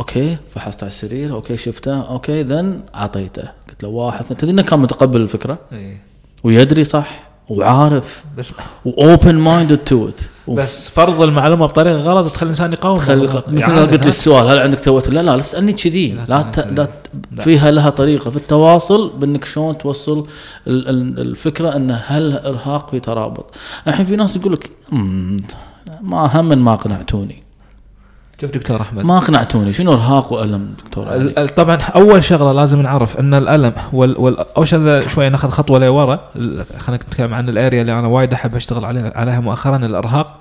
okay 0.00 0.36
فحصت 0.54 0.82
على 0.82 0.90
السرير 0.90 1.34
okay 1.34 1.56
شفته 1.56 2.00
okay 2.00 2.42
then 2.42 2.80
أعطيته. 2.94 3.48
قلت 3.68 3.82
له 3.82 3.88
واحد 3.88 4.20
اثنين. 4.20 4.38
تدري 4.38 4.50
إنه 4.50 4.62
كان 4.62 4.78
متقبل 4.78 5.20
الفكرة؟ 5.20 5.58
إيه. 5.72 6.02
ويدري 6.44 6.84
صح؟ 6.84 7.28
وعارف. 7.48 8.24
بس 8.38 8.52
و 8.84 8.94
open 8.94 9.34
minded 9.34 9.78
to 9.78 10.08
it 10.08 10.20
بس 10.54 10.88
فرض 10.88 11.22
المعلومة 11.22 11.66
بطريقة 11.66 11.96
غلط 12.00 12.32
تخلي 12.32 12.42
الإنسان 12.46 12.72
يقاوم 12.72 12.98
خلي 12.98 13.20
بالضبط. 13.20 13.48
مثل 13.48 13.70
ما 13.72 13.80
قلت 13.82 14.02
لي؟ 14.02 14.08
السؤال 14.08 14.50
هل 14.50 14.58
عندك 14.58 14.80
توتر؟ 14.80 15.12
لا 15.12 15.22
لا 15.22 15.36
لا 15.36 15.42
تسالني 15.42 15.72
كذي 15.72 16.12
لا 16.12 16.24
لا 16.28 16.42
ت... 16.42 16.58
لا. 16.58 16.84
ت... 16.84 17.40
فيها 17.40 17.70
لها 17.70 17.90
طريقة 17.90 18.30
في 18.30 18.36
التواصل 18.36 19.10
بأنك 19.18 19.44
شلون 19.44 19.78
توصل 19.78 20.26
ال- 20.66 20.88
ال- 20.88 21.20
الفكرة 21.20 21.76
أن 21.76 21.98
هل 22.06 22.32
إرهاق 22.32 22.90
في 22.90 23.00
ترابط 23.00 23.46
الحين 23.88 24.04
في 24.06 24.16
ناس 24.16 24.36
يقول 24.36 24.52
لك 24.52 24.70
"أمم، 24.92 25.40
ما 26.02 26.40
هم 26.40 26.64
ما 26.64 26.74
اقنعتوني 26.74 27.42
شوف 28.40 28.50
دكتور 28.50 28.80
أحمد. 28.80 29.04
ما 29.04 29.18
أقنعتوني. 29.18 29.72
شنو 29.72 29.92
إرهاق 29.92 30.32
وألم 30.32 30.74
دكتور 30.84 31.08
علي؟ 31.08 31.46
طبعا 31.46 31.76
أول 31.76 32.24
شغلة 32.24 32.52
لازم 32.52 32.82
نعرف 32.82 33.20
إن 33.20 33.34
الألم 33.34 33.72
وال, 33.92 34.18
وال 34.18 34.36
أول 34.56 34.68
شيء 34.68 35.08
شوي 35.08 35.28
ناخذ 35.28 35.48
خطوة 35.48 35.78
لورا. 35.78 36.30
خلينا 36.78 37.02
نتكلم 37.04 37.34
عن 37.34 37.48
الأريا 37.48 37.80
اللي 37.80 37.98
أنا 37.98 38.08
وايد 38.08 38.32
أحب 38.32 38.56
أشتغل 38.56 38.84
عليها 38.84 39.12
عليها 39.14 39.40
مؤخرا 39.40 39.76
الإرهاق. 39.76 40.38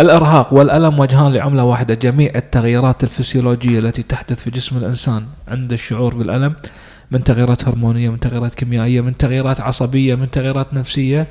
الإرهاق 0.00 0.54
والألم 0.54 1.00
وجهان 1.00 1.32
لعملة 1.32 1.64
واحدة. 1.64 1.94
جميع 1.94 2.32
التغييرات 2.36 3.04
الفسيولوجية 3.04 3.78
التي 3.78 4.02
تحدث 4.02 4.40
في 4.40 4.50
جسم 4.50 4.76
الإنسان 4.76 5.24
عند 5.48 5.72
الشعور 5.72 6.14
بالألم 6.14 6.54
من 7.10 7.24
تغييرات 7.24 7.68
هرمونية 7.68 8.08
من 8.08 8.20
تغييرات 8.20 8.54
كيميائية 8.54 9.00
من 9.00 9.12
تغييرات 9.12 9.60
عصبية 9.60 10.14
من 10.14 10.26
تغييرات 10.26 10.74
نفسية 10.74 11.26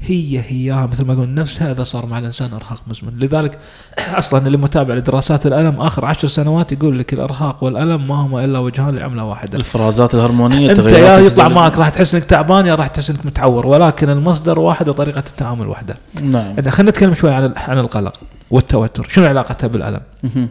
هي 0.00 0.40
هيها 0.40 0.86
مثل 0.86 1.04
ما 1.04 1.12
أقول 1.12 1.34
نفسها 1.34 1.72
اذا 1.72 1.84
صار 1.84 2.06
مع 2.06 2.18
الإنسان 2.18 2.52
أرهاق 2.52 2.82
مزمن. 2.86 3.12
لذلك 3.18 3.58
أصلا 3.98 4.46
اللي 4.46 4.58
متابع 4.58 4.94
لدراسات 4.94 5.46
الألم 5.46 5.80
آخر 5.80 6.04
عشر 6.04 6.28
سنوات 6.28 6.72
يقول 6.72 6.98
لك 6.98 7.12
الأرهاق 7.12 7.64
والألم 7.64 8.08
ما 8.08 8.14
هما 8.14 8.44
إلا 8.44 8.58
وجهان 8.58 8.96
لعملة 8.96 9.24
واحدة. 9.24 9.58
الفرازات 9.58 10.14
الهرمونية 10.14 10.70
أنت 10.70 10.78
يا 10.78 11.18
يطلع. 11.18 11.48
معك 11.48 11.76
راح 11.76 11.88
تحس 11.88 12.14
إنك 12.14 12.24
تعبان 12.24 12.66
يا 12.66 12.74
راح 12.74 12.86
تحس 12.86 13.10
إنك 13.10 13.26
متعور. 13.26 13.66
ولكن 13.66 14.10
المصدر 14.10 14.58
واحد 14.58 14.88
وطريقة 14.88 15.24
التعامل 15.26 15.66
واحدة. 15.66 15.96
نعم. 16.22 16.54
إذا 16.58 16.70
خلينا 16.70 16.90
نتكلم 16.90 17.14
شوي 17.14 17.34
عن 17.34 17.54
عن 17.56 17.78
القلق 17.78 18.20
والتوتر. 18.50 19.06
شنو 19.08 19.26
علاقتها 19.26 19.66
بالألم. 19.66 20.00
خلينا 20.22 20.48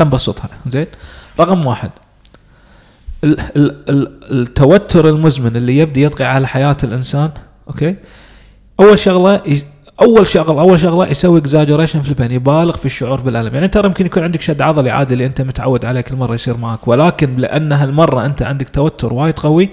نبسطها 0.00 0.48
زين؟ 0.70 0.86
رقم 1.40 1.66
واحد. 1.66 1.90
ال 3.24 3.40
ال 3.40 3.74
ال 3.88 4.08
التوتر 4.30 5.08
المزمن 5.08 5.56
اللي 5.56 5.78
يبدي 5.78 6.04
يطغي 6.04 6.24
على 6.24 6.46
حياة 6.46 6.76
الإنسان 6.84 7.30
okay؟ 7.68 7.96
أول 8.80 8.98
شغلة 8.98 9.42
أول 10.02 10.26
شغله 10.26 10.60
أول 10.60 10.80
شغلة 10.80 11.08
يسوي 11.10 11.40
exaggeration 11.40 12.00
في 12.00 12.08
ال 12.08 12.12
pain 12.12 12.30
يبالغ 12.30 12.76
في 12.76 12.86
الشعور 12.86 13.20
بالألم. 13.20 13.54
يعني 13.54 13.68
ترى 13.68 13.86
يمكن 13.86 14.06
يكون 14.06 14.22
عندك 14.22 14.40
شد 14.40 14.62
عضلي 14.62 14.90
عادي 14.90 15.14
اللي 15.14 15.26
أنت 15.26 15.40
متعود 15.40 15.84
عليه 15.84 16.00
كل 16.00 16.16
مرة 16.16 16.34
يصير 16.34 16.56
معك 16.56 16.88
ولكن 16.88 17.36
لأن 17.36 17.72
هالمرة 17.72 18.26
أنت 18.26 18.42
عندك 18.42 18.68
توتر 18.68 19.12
وايد 19.12 19.38
قوي 19.38 19.70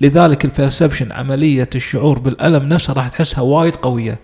لذلك 0.00 0.44
ال 0.44 0.50
perception 0.50 1.12
عملية 1.12 1.70
الشعور 1.74 2.18
بالألم 2.18 2.68
نفسها 2.68 2.92
راح 2.94 3.08
تحسها 3.08 3.40
وايد 3.40 3.76
قوية 3.76 4.18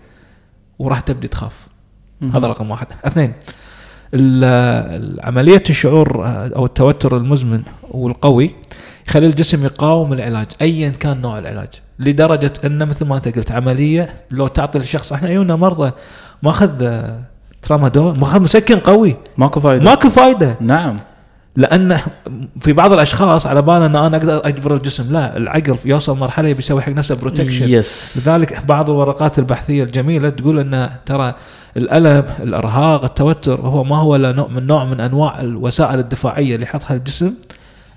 وراح 0.79 1.01
تبدي 1.01 1.29
تخاف. 1.29 1.67
هذا 2.35 2.47
رقم 2.47 2.71
واحد. 2.71 2.87
اثنين 3.05 3.33
عملية 5.25 5.63
الشعور 5.71 6.27
آه، 6.27 6.51
أو 6.57 6.65
التوتر 6.65 7.17
المزمن 7.17 7.63
والقوي 7.91 8.51
يخلي 9.09 9.27
الجسم 9.27 9.65
يقاوم 9.65 10.13
العلاج 10.13 10.47
أيا 10.63 10.89
كان 10.89 11.21
نوع 11.21 11.39
العلاج. 11.39 11.69
لدرجة 12.01 12.53
أنه 12.65 12.85
مثل 12.85 13.07
ما 13.07 13.17
أنت 13.17 13.29
قلت 13.29 13.53
عملية 13.53 14.15
لو 14.31 14.47
تعطي 14.47 14.79
الشخص 14.79 15.13
إحنا 15.13 15.29
يجوننا 15.29 15.57
مرضى 15.57 15.93
ماخذ 16.43 16.83
آه، 16.83 17.21
ترامادول 17.63 18.19
ماخذ 18.19 18.41
مسكن 18.41 18.79
قوي. 18.79 19.17
ماكو 19.37 19.61
فايدة. 19.61 19.85
ماكو 19.85 20.09
فايدة. 20.11 20.57
نعم. 20.61 20.97
لأن 21.57 21.99
في 22.61 22.73
بعض 22.73 22.93
الأشخاص 22.93 23.47
على 23.47 23.63
بالنا 23.63 23.87
أن 23.87 23.97
أنا 23.97 24.17
أقدر 24.17 24.47
أجبر 24.49 24.75
الجسم. 24.75 25.13
لا 25.13 25.37
العقل 25.37 25.77
يوصل 25.85 26.19
مرحلة 26.19 26.49
يبي 26.49 26.59
يسوي 26.59 26.83
حق 26.83 26.93
نفسه 26.93 27.17
protection 27.17 27.69
yes 27.69 28.17
لذلك 28.17 28.67
بعض 28.67 28.91
الورقات 28.91 29.39
البحثية 29.39 29.83
الجميلة 29.83 30.31
تقول 30.31 30.59
إن 30.59 30.91
ترى 31.07 31.35
الألم، 31.77 32.25
الإرهاق، 32.41 33.05
التوتر 33.05 33.61
هو 33.61 33.85
ما 33.85 33.97
هو 33.97 34.17
الا 34.17 34.33
نوع 34.33 34.49
من 34.49 34.67
نوع 34.67 34.85
من 34.85 35.01
أنواع 35.01 35.41
الوسائل 35.41 35.99
الدفاعية 35.99 36.55
اللي 36.55 36.67
يحطها 36.67 36.95
الجسم. 36.95 37.35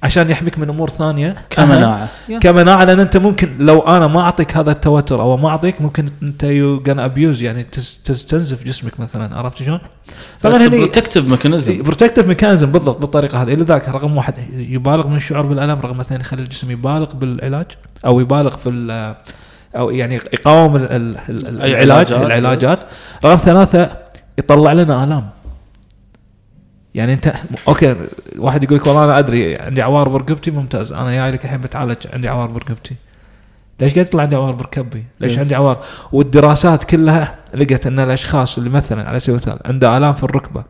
عشان 0.04 0.30
يحميك 0.30 0.60
من 0.60 0.70
أمور 0.70 0.90
ثانية. 0.90 1.36
كمناعة. 1.50 2.08
كمناعة 2.42 2.84
لأن 2.84 3.00
أنت 3.00 3.18
ممكن 3.18 3.50
لو 3.60 3.80
أنا 3.80 4.08
ما 4.08 4.22
أعطيك 4.22 4.58
هذا 4.58 4.72
التوتر 4.72 5.22
أو 5.22 5.38
ما 5.38 5.50
أعطيك 5.50 5.82
ممكن 5.82 6.10
أنت 6.24 6.44
you 6.44 6.80
can 6.80 7.00
abuse 7.00 7.42
يعني 7.42 7.64
تس- 7.64 8.00
تستنزف 8.04 8.64
جسمك 8.64 9.00
مثلا 9.00 9.38
عرفت 9.38 9.58
شلون؟ 9.64 9.80
طبعا 10.42 10.58
هني 10.58 10.78
protective 10.78 11.30
mechanism 11.30 11.84
protective 11.84 12.28
mechanism 12.28 12.72
بالضبط 12.72 12.98
بالطريقة 13.02 13.42
هذه. 13.42 13.54
لذلك 13.56 13.90
رقم 13.90 14.18
واحد 14.18 14.34
يبالغ 14.58 15.08
من 15.08 15.16
الشعور 15.16 15.46
بالألم. 15.46 15.80
رقم 15.80 16.00
اثنين 16.00 16.22
يخلي 16.22 16.42
الجسم 16.42 16.72
يبالغ 16.72 17.14
بالعلاج 17.16 17.66
أو 18.06 18.20
يبالغ 18.20 18.56
في 18.58 18.70
ال- 18.70 19.16
أو 19.76 19.90
يعني 19.90 20.16
يقاوم 20.16 20.76
العلاج 20.76 21.74
علاجات، 21.76 22.12
العلاجات 22.12 22.80
رقم 23.26 23.38
ثلاثة 23.38 23.90
يطلع 24.38 24.74
لنا 24.74 25.04
آلام. 25.04 25.30
يعني 26.96 27.14
انت 27.14 27.34
okay 27.68 27.96
واحد 28.38 28.64
يقول 28.64 28.78
لك 28.78 28.88
والله 28.88 29.04
أنا 29.06 29.20
أدري 29.20 29.56
عندي 29.58 29.82
عوار 29.82 30.10
برقبتي 30.10 30.52
ممتاز 30.52 30.92
أنا 30.92 31.12
جاي 31.12 31.32
لك 31.32 31.46
الحين 31.46 31.62
بتعالج 31.62 31.98
عندي 32.14 32.28
عوار 32.28 32.48
برقبتي 32.48 32.96
ليش 33.80 33.94
قاعد 33.94 34.06
يطلع 34.08 34.24
عندي 34.24 34.36
عوار 34.36 34.52
بركبي؟ 34.52 35.04
ليش 35.20 35.36
Yes. 35.36 35.40
عندي 35.40 35.56
عوار؟ 35.56 35.78
والدراسات 36.12 36.84
كلها 36.84 37.36
لقت 37.54 37.88
أن 37.88 38.00
الأشخاص 38.00 38.58
اللي 38.58 38.70
مثلا 38.70 39.10
على 39.10 39.20
سبيل 39.20 39.36
المثال 39.36 39.60
عنده 39.66 39.98
آلام 39.98 40.14
في 40.14 40.24
الركبة 40.24 40.64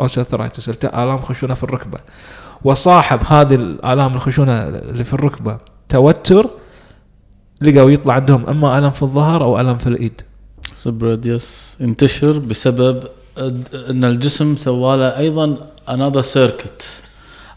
osteoarthritis 0.00 0.68
آلام 0.84 1.20
خشونة 1.20 1.54
في 1.54 1.62
الركبة 1.64 1.98
وصاحب 2.64 3.20
هذه 3.26 3.54
الآلام 3.54 4.14
الخشونة 4.14 4.52
اللي 4.68 5.04
في 5.04 5.12
الركبة 5.14 5.58
توتر 5.88 6.50
لقوا 7.62 7.90
يطلع 7.90 8.14
عندهم 8.14 8.46
إما 8.46 8.78
الم 8.78 8.90
في 8.90 9.02
الظهر 9.02 9.44
أو 9.44 9.60
الم 9.60 9.78
في 9.78 9.86
الإيد 9.86 10.20
spread 10.74 11.26
yes 11.26 11.76
ينتشر 11.80 12.38
بسبب 12.38 13.02
أن 13.90 14.04
الجسم 14.04 14.56
سواله 14.56 15.18
أيضا 15.18 15.56
another 15.88 16.22
circuit 16.22 16.82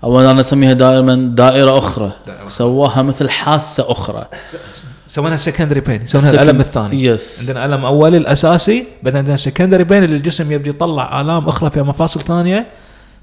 أو 0.03 0.21
أنا 0.21 0.39
أسميها 0.39 0.73
دائما 0.73 1.15
دائرة 1.15 1.77
أخرى. 1.77 2.11
دائرة. 2.27 2.47
سواها 2.47 3.01
مثل 3.01 3.29
حاسة 3.29 3.91
أخرى. 3.91 4.27
سوينا 5.07 5.37
secondary 5.37 5.79
pain 5.79 6.01
يسمونها 6.01 6.31
الألم 6.31 6.59
الثاني. 6.59 7.03
yes 7.03 7.39
عندنا 7.39 7.65
ألم 7.65 7.85
أولي 7.85 8.17
الأساسي 8.17 8.87
بعدين 9.03 9.17
عندنا 9.19 9.35
secondary 9.35 9.83
pain 9.83 10.03
اللي 10.03 10.15
الجسم 10.15 10.51
يبدي 10.51 10.69
يطلع 10.69 11.21
آلام 11.21 11.47
أخرى 11.47 11.69
في 11.69 11.81
مفاصل 11.81 12.21
ثانية 12.21 12.65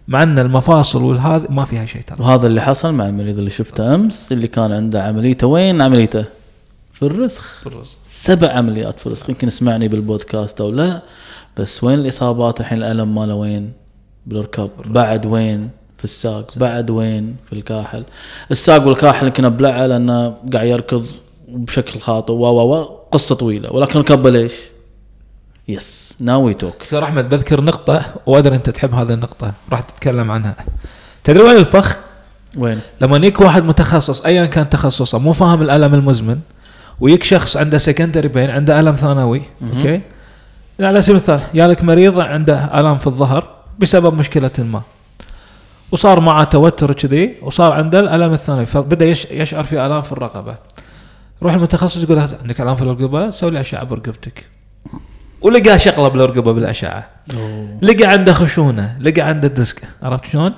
مع 0.09 0.23
أن 0.23 0.39
المفاصل 0.39 1.03
والهذا 1.03 1.47
ما 1.51 1.65
فيها 1.65 1.87
شيء 1.87 2.03
ترى. 2.03 2.19
وهذا 2.21 2.47
اللي 2.47 2.61
حصل 2.61 2.95
مع 2.95 3.07
المريض 3.09 3.39
اللي 3.39 3.51
شفته 3.51 3.95
أمس 3.95 4.33
اللي 4.33 4.49
كان 4.49 4.73
عنده 4.73 5.05
عمليته. 5.05 5.47
وين 5.47 5.83
عمليته؟ 5.83 6.25
في 6.95 7.03
الرسغ. 7.03 7.63
سبع 8.05 8.49
عمليات 8.49 9.01
في 9.01 9.07
الرسغ. 9.07 9.31
يمكن 9.31 9.47
اسمعني 9.47 9.89
بالبودكاست 9.89 10.61
أو 10.61 10.71
لا. 10.71 11.03
بس 11.57 11.85
وين 11.85 11.99
الإصابات 11.99 12.61
الحين 12.61 12.79
الألم 12.79 13.15
ماله 13.15 13.35
وين؟ 13.35 13.73
بالركب. 14.27 14.71
بعد 14.87 15.27
وين؟ 15.27 15.71
في 15.99 16.05
الساق. 16.05 16.59
بعد 16.59 16.91
وين؟ 16.91 17.37
في 17.47 17.53
الكاحل. 17.53 18.05
الساق 18.51 18.87
والكاحل 18.87 19.27
يمكن 19.27 19.45
ابلعه 19.45 19.87
لأنه 19.87 20.35
قاعد 20.53 20.67
يركض 20.67 21.07
بشكل 21.49 22.01
خاطئ. 22.01 22.33
و 22.33 22.47
و 22.47 22.75
و 22.75 22.83
قصة 23.13 23.35
طويلة. 23.35 23.73
ولكن 23.73 23.99
ركبه 23.99 24.31
ليش؟ 24.31 24.53
yes 25.69 26.15
now 26.21 26.43
we 26.47 26.55
talk 26.55 26.75
دكتور 26.83 27.05
أحمد 27.05 27.29
بذكر 27.29 27.61
نقطة 27.61 28.05
وأدري 28.27 28.57
أنت 28.57 28.71
تحب 28.71 28.95
هذه 28.95 29.13
النقطة. 29.13 29.53
راح 29.73 29.81
تتكلم 29.81 30.31
عنها. 30.31 30.57
تدري 31.25 31.43
وين 31.43 31.57
الفخ؟ 31.57 31.97
وين؟ 32.59 32.81
لما 33.01 33.17
يجيك 33.17 33.41
واحد 33.41 33.65
متخصص 33.65 34.21
ايا 34.25 34.47
كان 34.47 34.71
تخصصه 34.71 35.19
مو 35.19 35.33
فاهم 35.33 35.63
الألم 35.63 35.95
المزمن 35.95 36.39
ويجيك 37.01 37.23
شخص 37.23 37.57
عنده 37.57 37.79
secondary 37.79 38.29
pain 38.29 38.51
عنده 38.51 38.81
ألم 38.81 38.95
ثانوي 38.95 39.43
okay؟ 39.63 40.01
على 40.85 41.03
سبيل 41.03 41.17
المثال 41.17 41.41
يالك 41.55 41.85
مريض 41.85 42.21
عنده 42.21 42.81
الام 42.81 42.99
في 42.99 43.07
الظهر 43.07 43.49
بسبب 43.79 44.19
مشكلة 44.19 44.51
ما. 44.59 44.83
وصار 45.93 46.21
معه 46.21 46.45
توتر 46.45 46.93
كذي 46.93 47.37
وصار 47.43 47.73
عنده 47.73 48.01
الألم 48.01 48.33
الثانوي 48.33 48.67
فبدأ 48.67 49.05
يش 49.05 49.25
يشعر 49.31 49.65
في 49.65 49.87
الام 49.87 50.03
في 50.03 50.13
الرقبة. 50.13 50.55
روح 51.43 51.53
المتخصص 51.53 52.03
يقول 52.03 52.17
له 52.17 52.29
عندك 52.43 52.61
الام 52.61 52.77
في 52.77 52.83
الرقبة؟ 52.83 53.31
سوي 53.31 53.51
لي 53.51 53.61
أشعة 53.61 53.85
برقبتك. 53.85 54.45
ولقى 55.43 55.79
شغلة 55.79 56.09
بالرقبة 56.09 56.53
بالأشعة. 56.53 57.09
لقى 57.83 58.05
عنده 58.05 58.33
خشونة 58.33 58.97
لقى 59.01 59.21
عنده 59.21 59.49
ديسك 59.49 59.83
عرفت 60.03 60.25
شلون؟ 60.25 60.53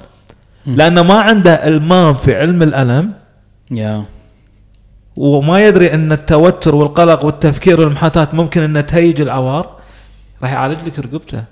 لأنه 0.67 1.03
ما 1.03 1.21
عنده 1.21 1.69
إلمام 1.69 2.15
في 2.15 2.35
علم 2.35 2.63
الألم. 2.63 3.13
يا. 3.71 4.05
وما 5.17 5.67
يدري 5.67 5.95
إن 5.95 6.13
التوتر 6.13 6.75
والقلق 6.75 7.25
والتفكير 7.25 7.81
والمحاتاه 7.81 8.29
ممكن 8.33 8.63
ان 8.63 8.87
تهيج 8.87 9.21
العوار. 9.21 9.84
راح 10.45 10.53
يعالج 10.53 10.79
لك 10.87 10.99
رقبته. 10.99 11.45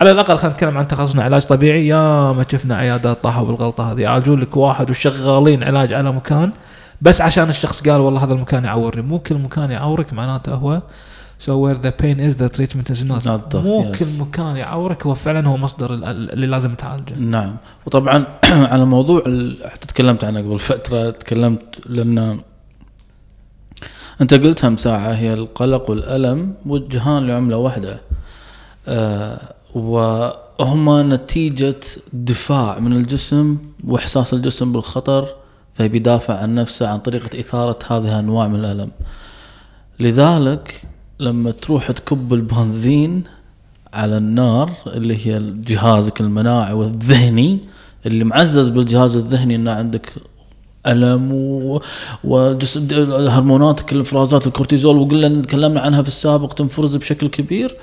على 0.00 0.10
الأقل 0.10 0.38
خلينا 0.38 0.54
نتكلم 0.54 0.78
عن 0.78 0.88
تخصصنا 0.88 1.22
علاج 1.22 1.42
طبيعي. 1.44 1.86
يا 1.86 2.32
ما 2.32 2.44
شفنا 2.52 2.76
عيادات 2.76 3.22
طاحوا 3.22 3.44
بالغلطة 3.46 3.92
هذه. 3.92 4.00
يعالجون 4.00 4.40
لك 4.40 4.56
واحد 4.56 4.90
وشغالين 4.90 5.64
علاج 5.64 5.92
على 5.92 6.12
مكان. 6.12 6.50
بس 7.02 7.20
عشان 7.20 7.48
الشخص 7.48 7.82
قال 7.88 8.00
والله 8.00 8.24
هذا 8.24 8.34
المكان 8.34 8.64
يعورني. 8.64 9.02
مو 9.02 9.18
كل 9.18 9.34
مكان 9.38 9.70
يعورك 9.70 10.12
معناته 10.12 10.54
هو 10.54 10.82
so 11.44 11.48
where 11.48 11.78
the 11.86 11.90
pain 12.02 12.18
is 12.28 12.34
the 12.42 12.48
treatment 12.56 12.88
is 12.94 13.02
not, 13.10 13.22
Not 13.26 13.52
the- 13.52 13.56
مو. 13.56 13.92
كل 13.98 14.06
مكان 14.18 14.56
يعورك 14.56 15.06
هو 15.06 15.14
فعلا 15.14 15.48
هو 15.48 15.56
مصدر 15.56 15.94
ال- 15.94 16.04
اللي 16.32 16.46
لازم 16.46 16.74
تعالجه. 16.74 17.14
نعم. 17.18 17.56
وطبعا 17.86 18.24
على 18.72 18.84
موضوع 18.84 19.20
حتى 19.72 19.86
تكلمت 19.86 20.24
عنه 20.24 20.40
قبل 20.40 20.58
فترة 20.58 21.10
تكلمت 21.10 21.80
لأن 21.86 22.40
أنت 24.20 24.34
قلتها 24.34 24.70
مساحة 24.70 25.12
هي 25.14 25.34
القلق 25.34 25.90
والألم 25.90 26.54
وجهان 26.66 27.26
لعملة 27.26 27.56
واحدة. 27.56 28.00
وهما 29.74 31.02
نتيجة 31.02 31.80
دفاع 32.12 32.78
من 32.78 32.92
الجسم 32.92 33.56
وإحساس 33.84 34.34
الجسم 34.34 34.72
بالخطر 34.72 35.28
فبيدافع 35.74 36.34
عن 36.38 36.54
نفسه 36.54 36.88
عن 36.88 36.98
طريقة 36.98 37.40
إثارة 37.40 37.78
هذه 37.86 38.04
الأنواع 38.04 38.48
من 38.48 38.60
الألم. 38.60 38.90
لذلك 40.00 40.82
لما 41.20 41.50
تروح 41.50 41.90
تكب 41.90 42.34
البنزين 42.34 43.24
على 43.92 44.16
النار 44.16 44.70
اللي 44.86 45.26
هي 45.26 45.42
جهازك 45.66 46.20
المناعي 46.20 46.72
والذهني 46.72 47.58
اللي 48.06 48.24
معزز 48.24 48.68
بالجهاز 48.68 49.16
الذهني 49.16 49.54
إنه 49.54 49.70
عندك 49.70 50.12
ألم 50.86 51.32
و... 51.32 51.82
وجسد 52.24 52.92
هرموناتك 53.10 53.92
الافرازات 53.92 54.46
الكورتيزول 54.46 54.96
وقلنا 54.96 55.42
تكلمنا 55.42 55.80
عنها 55.80 56.02
في 56.02 56.08
السابق 56.08 56.52
تنفرز 56.52 56.96
بشكل 56.96 57.28
كبير. 57.28 57.76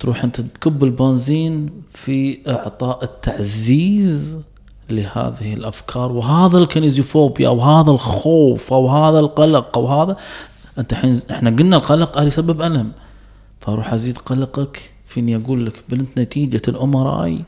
تروح 0.00 0.24
انت 0.24 0.40
تكب 0.40 0.84
البنزين 0.84 1.70
في 1.94 2.38
إعطاء 2.48 3.04
التعزيز 3.04 4.38
لهذه 4.90 5.54
الأفكار 5.54 6.12
وهذا 6.12 6.58
الكنيزيوفوبيا 6.58 7.48
أو 7.48 7.60
هذا 7.60 7.90
الخوف 7.90 8.72
أو 8.72 8.88
هذا 8.88 9.20
القلق 9.20 9.78
أو 9.78 9.86
هذا 9.86 10.16
أنت 10.78 10.92
الحين 10.92 11.20
إحنا 11.30 11.50
قلنا 11.50 11.76
القلق 11.76 12.18
هذا 12.18 12.26
يسبب 12.26 12.62
ألم. 12.62 12.92
فأروح 13.60 13.92
أزيد 13.92 14.18
قلقك 14.18 14.92
فيني 15.06 15.36
أقول 15.36 15.66
لك 15.66 15.82
بنت 15.88 16.18
نتيجة 16.18 16.62
الام 16.68 16.96
اي 16.96 17.44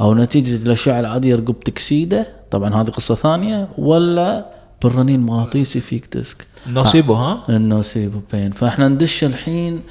أو 0.00 0.14
نتيجة 0.14 0.56
الاشعه 0.56 1.00
العادية 1.00 1.34
رقبتك 1.34 1.72
تكسيده. 1.72 2.28
طبعا 2.50 2.74
هذه 2.74 2.90
قصة 2.90 3.14
ثانية. 3.14 3.68
ولا 3.78 4.46
بالرنين 4.82 5.20
مغناطيسي 5.20 5.80
فيك 5.80 6.16
ديسك. 6.16 6.46
نصيبه 6.66 7.14
ها؟ 7.14 7.40
النوسيبو 7.48 8.20
بين. 8.32 8.50
فإحنا 8.50 8.88
ندش 8.88 9.24
الحين 9.24 9.82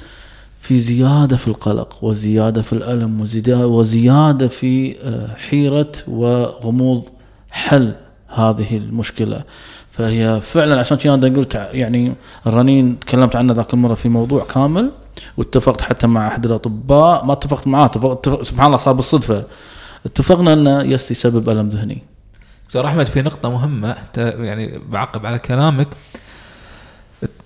في 0.66 0.78
زيادة 0.78 1.36
في 1.36 1.48
القلق 1.48 2.04
وزيادة 2.04 2.62
في 2.62 2.72
الألم 2.72 3.20
وزيادة, 3.50 4.48
في 4.48 4.96
آه، 5.02 5.34
حيرة 5.36 5.92
وغموض 6.08 7.08
حل 7.50 7.94
هذه 8.28 8.76
المشكلة. 8.76 9.44
فهي 9.90 10.40
فعلا 10.40 10.78
عشان 10.78 10.96
كذا 10.96 11.14
أنا 11.14 11.36
قلت 11.36 11.54
يعني 11.54 12.14
الرنين 12.46 12.98
تكلمت 12.98 13.36
عنه 13.36 13.52
ذاك 13.52 13.74
المرة 13.74 13.94
في 13.94 14.08
موضوع 14.08 14.44
كامل 14.44 14.90
واتفقت 15.36 15.80
حتى 15.80 16.06
مع 16.06 16.26
أحد 16.26 16.46
الأطباء. 16.46 17.24
ما 17.24 17.32
اتفقت 17.32 17.66
معاه 17.66 17.86
اتفق 17.86 18.10
اتفق 18.10 18.42
سبحان 18.42 18.66
الله 18.66 18.76
صار 18.76 18.94
بالصدفة. 18.94 19.44
اتفقنا 20.06 20.52
أنه 20.52 20.82
يس 20.82 21.10
يسبب 21.10 21.48
ألم 21.48 21.68
ذهني. 21.68 22.02
دكتور 22.66 22.86
أحمد 22.86 23.06
في 23.06 23.22
نقطة 23.22 23.50
مهمة 23.50 23.90
أنت 23.90 24.34
يعني 24.38 24.80
بعقب 24.90 25.26
على 25.26 25.38
كلامك. 25.38 25.88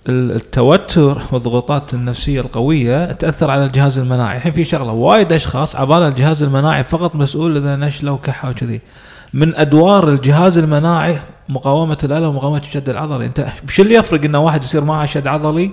التوتر 0.09 1.23
والضغوطات 1.33 1.95
النفسية 1.95 2.41
القوية 2.41 3.13
تأثر 3.13 3.51
على 3.51 3.65
الجهاز 3.65 3.99
المناعي، 3.99 4.37
الحين 4.37 4.53
في 4.53 4.65
شغلة 4.65 4.93
وايد 4.93 5.33
أشخاص 5.33 5.77
عبالة 5.77 6.09
الجهاز 6.09 6.43
المناعي 6.43 6.85
فقط 6.85 7.17
مسؤول 7.17 7.57
إذا 7.57 7.77
نشلوا 7.77 8.17
كحة 8.23 8.51
وكذي. 8.51 8.81
من 9.35 9.55
أدوار 9.55 10.09
الجهاز 10.09 10.59
المناعي 10.59 11.19
مقاومة 11.49 11.99
الألم 12.05 12.29
ومقاومة 12.29 12.59
الشد 12.59 12.89
العضلي، 12.89 13.27
أنت 13.27 13.47
وش 13.69 13.81
اللي 13.81 13.95
يفرق 13.95 14.25
ان 14.25 14.37
واحد 14.37 14.65
يصير 14.65 14.85
معه 14.85 15.07
شد 15.07 15.27
عضلي 15.27 15.71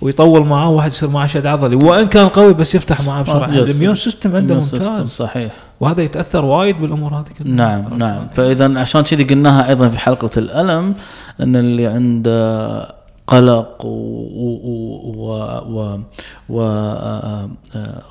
ويطول 0.00 0.46
معاه 0.46 0.70
وواحد 0.70 0.92
يصير 0.92 1.08
معه 1.08 1.26
شد 1.26 1.46
عضلي؟ 1.46 1.76
وإن 1.76 2.06
كان 2.06 2.28
قوي 2.28 2.54
بس 2.54 2.74
يفتح 2.74 3.06
معاه 3.06 3.22
بسرعة. 3.22 3.48
الإميون 3.48 3.94
سيستم 3.94 4.36
عنده 4.36 4.54
ممتاز. 4.54 5.10
صحيح. 5.10 5.52
وهذا 5.80 6.02
يتأثر 6.02 6.44
وايد 6.44 6.80
بالأمور 6.80 7.14
هذه 7.14 7.24
كلها. 7.38 7.54
نعم 7.54 7.98
نعم. 7.98 8.26
فإذا 8.34 8.78
عشان 8.80 9.00
كذي 9.00 9.24
قلناها 9.24 9.68
أيضا 9.68 9.88
في 9.88 9.98
حلقة 9.98 10.30
الألم 10.36 10.94
إن 11.40 11.56
اللي 11.56 11.86
عنده 11.86 12.97
قلق 13.28 13.84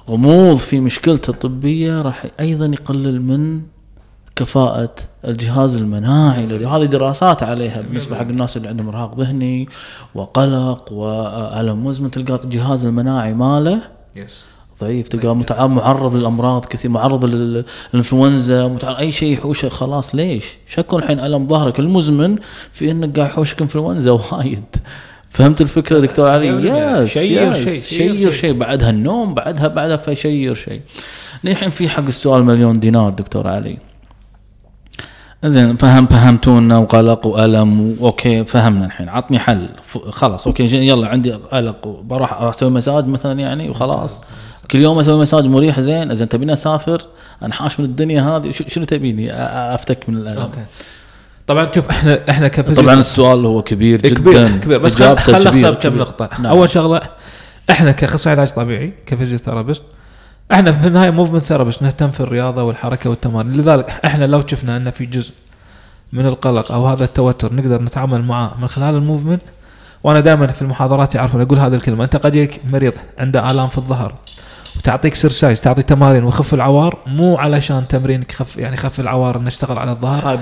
وغموض 0.07 0.57
في 0.57 0.79
مشكلته 0.79 1.31
الطبية 1.31 2.01
راح 2.01 2.25
أيضا 2.39 2.65
يقلل 2.65 3.21
من 3.21 3.61
كفاءة 4.35 4.95
الجهاز 5.27 5.75
المناعي 5.75 6.45
هذه 6.45 6.85
دراسات 6.85 7.43
عليها 7.43 7.81
بالنسبة 7.81 8.15
حق 8.15 8.21
الناس 8.21 8.57
اللي 8.57 8.67
عندهم 8.67 8.87
إرهاق 8.89 9.19
ذهني 9.19 9.69
وقلق 10.15 10.91
وألم 10.93 11.85
مزمن 11.85 12.11
تلقى 12.11 12.39
الجهاز 12.43 12.85
المناعي 12.85 13.33
ماله 13.33 13.79
يس 14.15 14.45
ضعيف 14.81 15.07
تلقاه 15.07 15.67
معرض 15.67 16.15
للأمراض 16.15 16.65
كثير 16.65 16.91
معرض 16.91 17.25
لل- 17.25 17.65
للإنفلونزا 17.93 18.67
متع- 18.67 18.99
أي 18.99 19.11
شيء 19.11 19.33
يحوشه 19.33 19.69
خلاص 19.69 20.15
ليش؟ 20.15 20.45
شكون 20.67 21.03
الحين 21.03 21.19
ألم 21.19 21.47
ظهرك؟ 21.47 21.79
المزمن 21.79 22.35
في 22.71 22.91
إنك 22.91 23.17
قاعد 23.19 23.29
يحوشك 23.31 23.61
إنفلونزا 23.61 24.11
وايد. 24.11 24.63
فهمت 25.37 25.61
الفكرة 25.61 25.99
دكتور 25.99 26.29
علي؟ 26.29 26.47
yes 26.47 27.09
sure 27.09 27.55
yes. 27.55 27.67
شيء، 27.67 27.81
شير 27.81 28.31
شيء. 28.31 28.53
بعدها 28.53 28.89
النوم 28.89 29.33
بعدها 29.33 29.67
بعدها 29.67 29.97
فيشير 29.97 30.53
شيء 30.53 30.81
الحين 31.45 31.69
في 31.69 31.89
حق 31.89 32.05
السؤال 32.07 32.43
مليون 32.43 32.79
دينار 32.79 33.09
دكتور 33.09 33.47
علي. 33.47 33.77
زين 35.45 35.75
فهم 35.75 36.07
فهمتونا 36.07 36.77
وقلق 36.77 37.27
وألم 37.27 37.97
okay 38.01 38.43
فهمنا 38.43 38.85
الحين. 38.85 39.09
عطني 39.09 39.39
حل. 39.39 39.69
خلاص 40.09 40.47
okay 40.47 40.63
يلا 40.63 41.07
عندي 41.07 41.31
قلق 41.31 41.87
بروح 41.87 42.41
أسوي 42.41 42.69
مساج 42.69 43.07
مثلا 43.07 43.39
يعني 43.39 43.69
وخلاص. 43.69 44.21
كل 44.71 44.79
يوم 44.79 44.99
أسوي 44.99 45.21
مساج 45.21 45.45
مريح 45.45 45.79
زين. 45.79 46.15
زين 46.15 46.29
تبيني 46.29 46.53
أسافر 46.53 47.01
أنحاش 47.43 47.79
من 47.79 47.85
الدنيا 47.85 48.21
هذه. 48.21 48.51
شنو 48.51 48.85
تبيني؟ 48.85 49.33
أفتك 49.73 50.09
من 50.09 50.17
الألم. 50.17 50.41
okay. 50.41 50.65
طبعا 51.47 51.71
شوف 51.75 51.89
إحنا 51.89 52.19
إحنا 52.29 52.47
ك 52.47 52.52
physio 52.52 52.83
طبعا 52.83 52.93
السؤال 52.93 53.45
هو 53.45 53.61
كبير 53.61 54.01
جدا 54.01 54.15
كبير 54.19 54.57
كبير 54.57 54.77
بس 54.79 54.95
خل 54.95 55.03
إجابته 55.03 55.23
خل 55.23 55.31
كبير- 55.49 55.49
أخسر 55.49 55.73
كم 55.73 55.89
كبير. 55.89 55.99
نقطة 56.01 56.29
نعم. 56.39 56.45
أول 56.45 56.69
شغلة 56.69 57.01
إحنا 57.69 57.91
كأخصائي 57.91 58.35
علاج 58.35 58.49
طبيعي 58.51 58.93
ك 59.05 59.10
physiotherapist 59.10 59.81
إحنا 60.51 60.71
في 60.71 60.87
النهاية 60.87 61.09
movement 61.09 61.43
therapist 61.43 61.81
نهتم 61.81 62.11
في 62.11 62.19
الرياضة 62.19 62.63
والحركة 62.63 63.09
والتمارين 63.09 63.53
لذلك 63.53 63.89
إحنا 64.05 64.25
لو 64.25 64.43
شفنا 64.47 64.77
ان 64.77 64.91
في 64.91 65.05
جزء 65.05 65.31
من 66.13 66.25
القلق 66.25 66.71
أو 66.71 66.87
هذا 66.87 67.03
التوتر 67.03 67.53
نقدر 67.53 67.81
نتعامل 67.81 68.21
معاه 68.23 68.51
من 68.61 68.67
خلال 68.67 68.95
ال 68.95 69.00
movement 69.00 69.41
وأنا 70.03 70.19
دائما 70.19 70.47
في 70.47 70.61
المحاضرات 70.61 71.15
يعرفون 71.15 71.41
أقول 71.41 71.59
هذه 71.59 71.75
الكلمة 71.75 72.03
أنت 72.03 72.15
قد 72.15 72.35
يجيك 72.35 72.61
مريض 72.71 72.93
عنده 73.17 73.51
آلام 73.51 73.67
في 73.67 73.77
الظهر 73.77 74.13
وتعطيه 74.77 75.15
exercise 75.15 75.61
تعطي 75.61 75.81
تمارين 75.81 76.23
ويخف 76.23 76.53
العوار 76.53 76.97
مو 77.07 77.37
علشان 77.37 77.87
تمرينك 77.87 78.31
خف 78.31 78.57
يعني 78.57 78.77
خف 78.77 78.99
العوار 78.99 79.37
إنه 79.37 79.47
اشتغل 79.47 79.79
على 79.79 79.91
الظهر. 79.91 80.39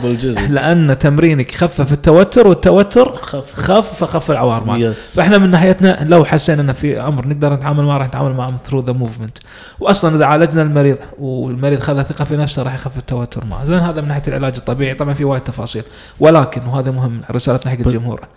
لأن 0.49 0.97
تمرينك 0.99 1.55
خفف 1.55 1.93
التوتر 1.93 2.47
والتوتر 2.47 3.15
خف. 3.15 3.53
خف 3.53 4.03
فخف 4.03 4.31
العوار 4.31 4.63
معك 4.63 4.91
فإحنا 4.91 5.37
من 5.37 5.51
ناحيتنا 5.51 5.97
لو 6.01 6.25
حسينا 6.25 6.61
ان 6.61 6.73
في 6.73 7.01
أمر 7.01 7.27
نقدر 7.27 7.53
نتعامل 7.53 7.83
معه 7.83 7.97
راح 7.97 8.07
نتعامل 8.07 8.33
معه 8.33 8.57
through 8.57 8.79
the 8.79 8.93
movement 8.93 9.37
واصلا 9.79 10.15
إذا 10.15 10.25
عالجنا 10.25 10.61
المريض 10.61 10.97
والمريض 11.19 11.79
خذ 11.79 12.01
ثقة 12.01 12.25
في 12.25 12.37
نفسه 12.37 12.63
راح 12.63 12.73
يخف 12.73 12.97
التوتر 12.97 13.45
معه. 13.45 13.65
زين 13.65 13.79
هذا 13.79 14.01
من 14.01 14.07
ناحية 14.07 14.23
العلاج 14.27 14.53
الطبيعي. 14.57 14.93
طبعا 14.93 15.13
في 15.13 15.23
وايد 15.25 15.43
تفاصيل. 15.43 15.83
ولكن 16.19 16.61
وهذا 16.65 16.91
مهم 16.91 17.21
رسالتنا 17.31 17.71
حق 17.71 17.77
الجمهور. 17.87 18.27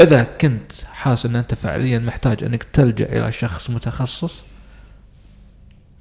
إذا 0.00 0.26
كنت 0.40 0.72
حاسس 0.92 1.26
إن 1.26 1.36
أنت 1.36 1.54
فعليا 1.54 1.98
محتاج 1.98 2.44
إنك 2.44 2.62
تلجأ 2.72 3.04
إلى 3.18 3.32
شخص 3.32 3.70
متخصص 3.70 4.42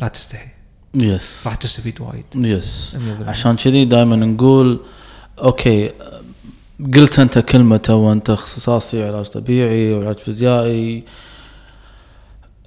لا 0.02 0.08
تستحي 0.08 0.48
yes 0.94 1.48
راح 1.48 1.56
تستفيد 1.56 2.02
وايد 2.02 2.26
yes 2.36 2.98
100%. 3.24 3.28
عشان 3.28 3.56
كذي 3.56 3.86
دائما 3.86 4.16
نقول 4.16 4.80
okay 5.40 5.92
قلت 6.94 7.20
أنت 7.20 7.40
كلمة 7.40 7.78
تو 7.78 8.12
أنت 8.12 8.30
اختصاصي 8.30 9.04
علاج 9.04 9.26
طبيعي 9.26 9.94
وعلاج 9.94 10.18
فيزيائي. 10.18 11.04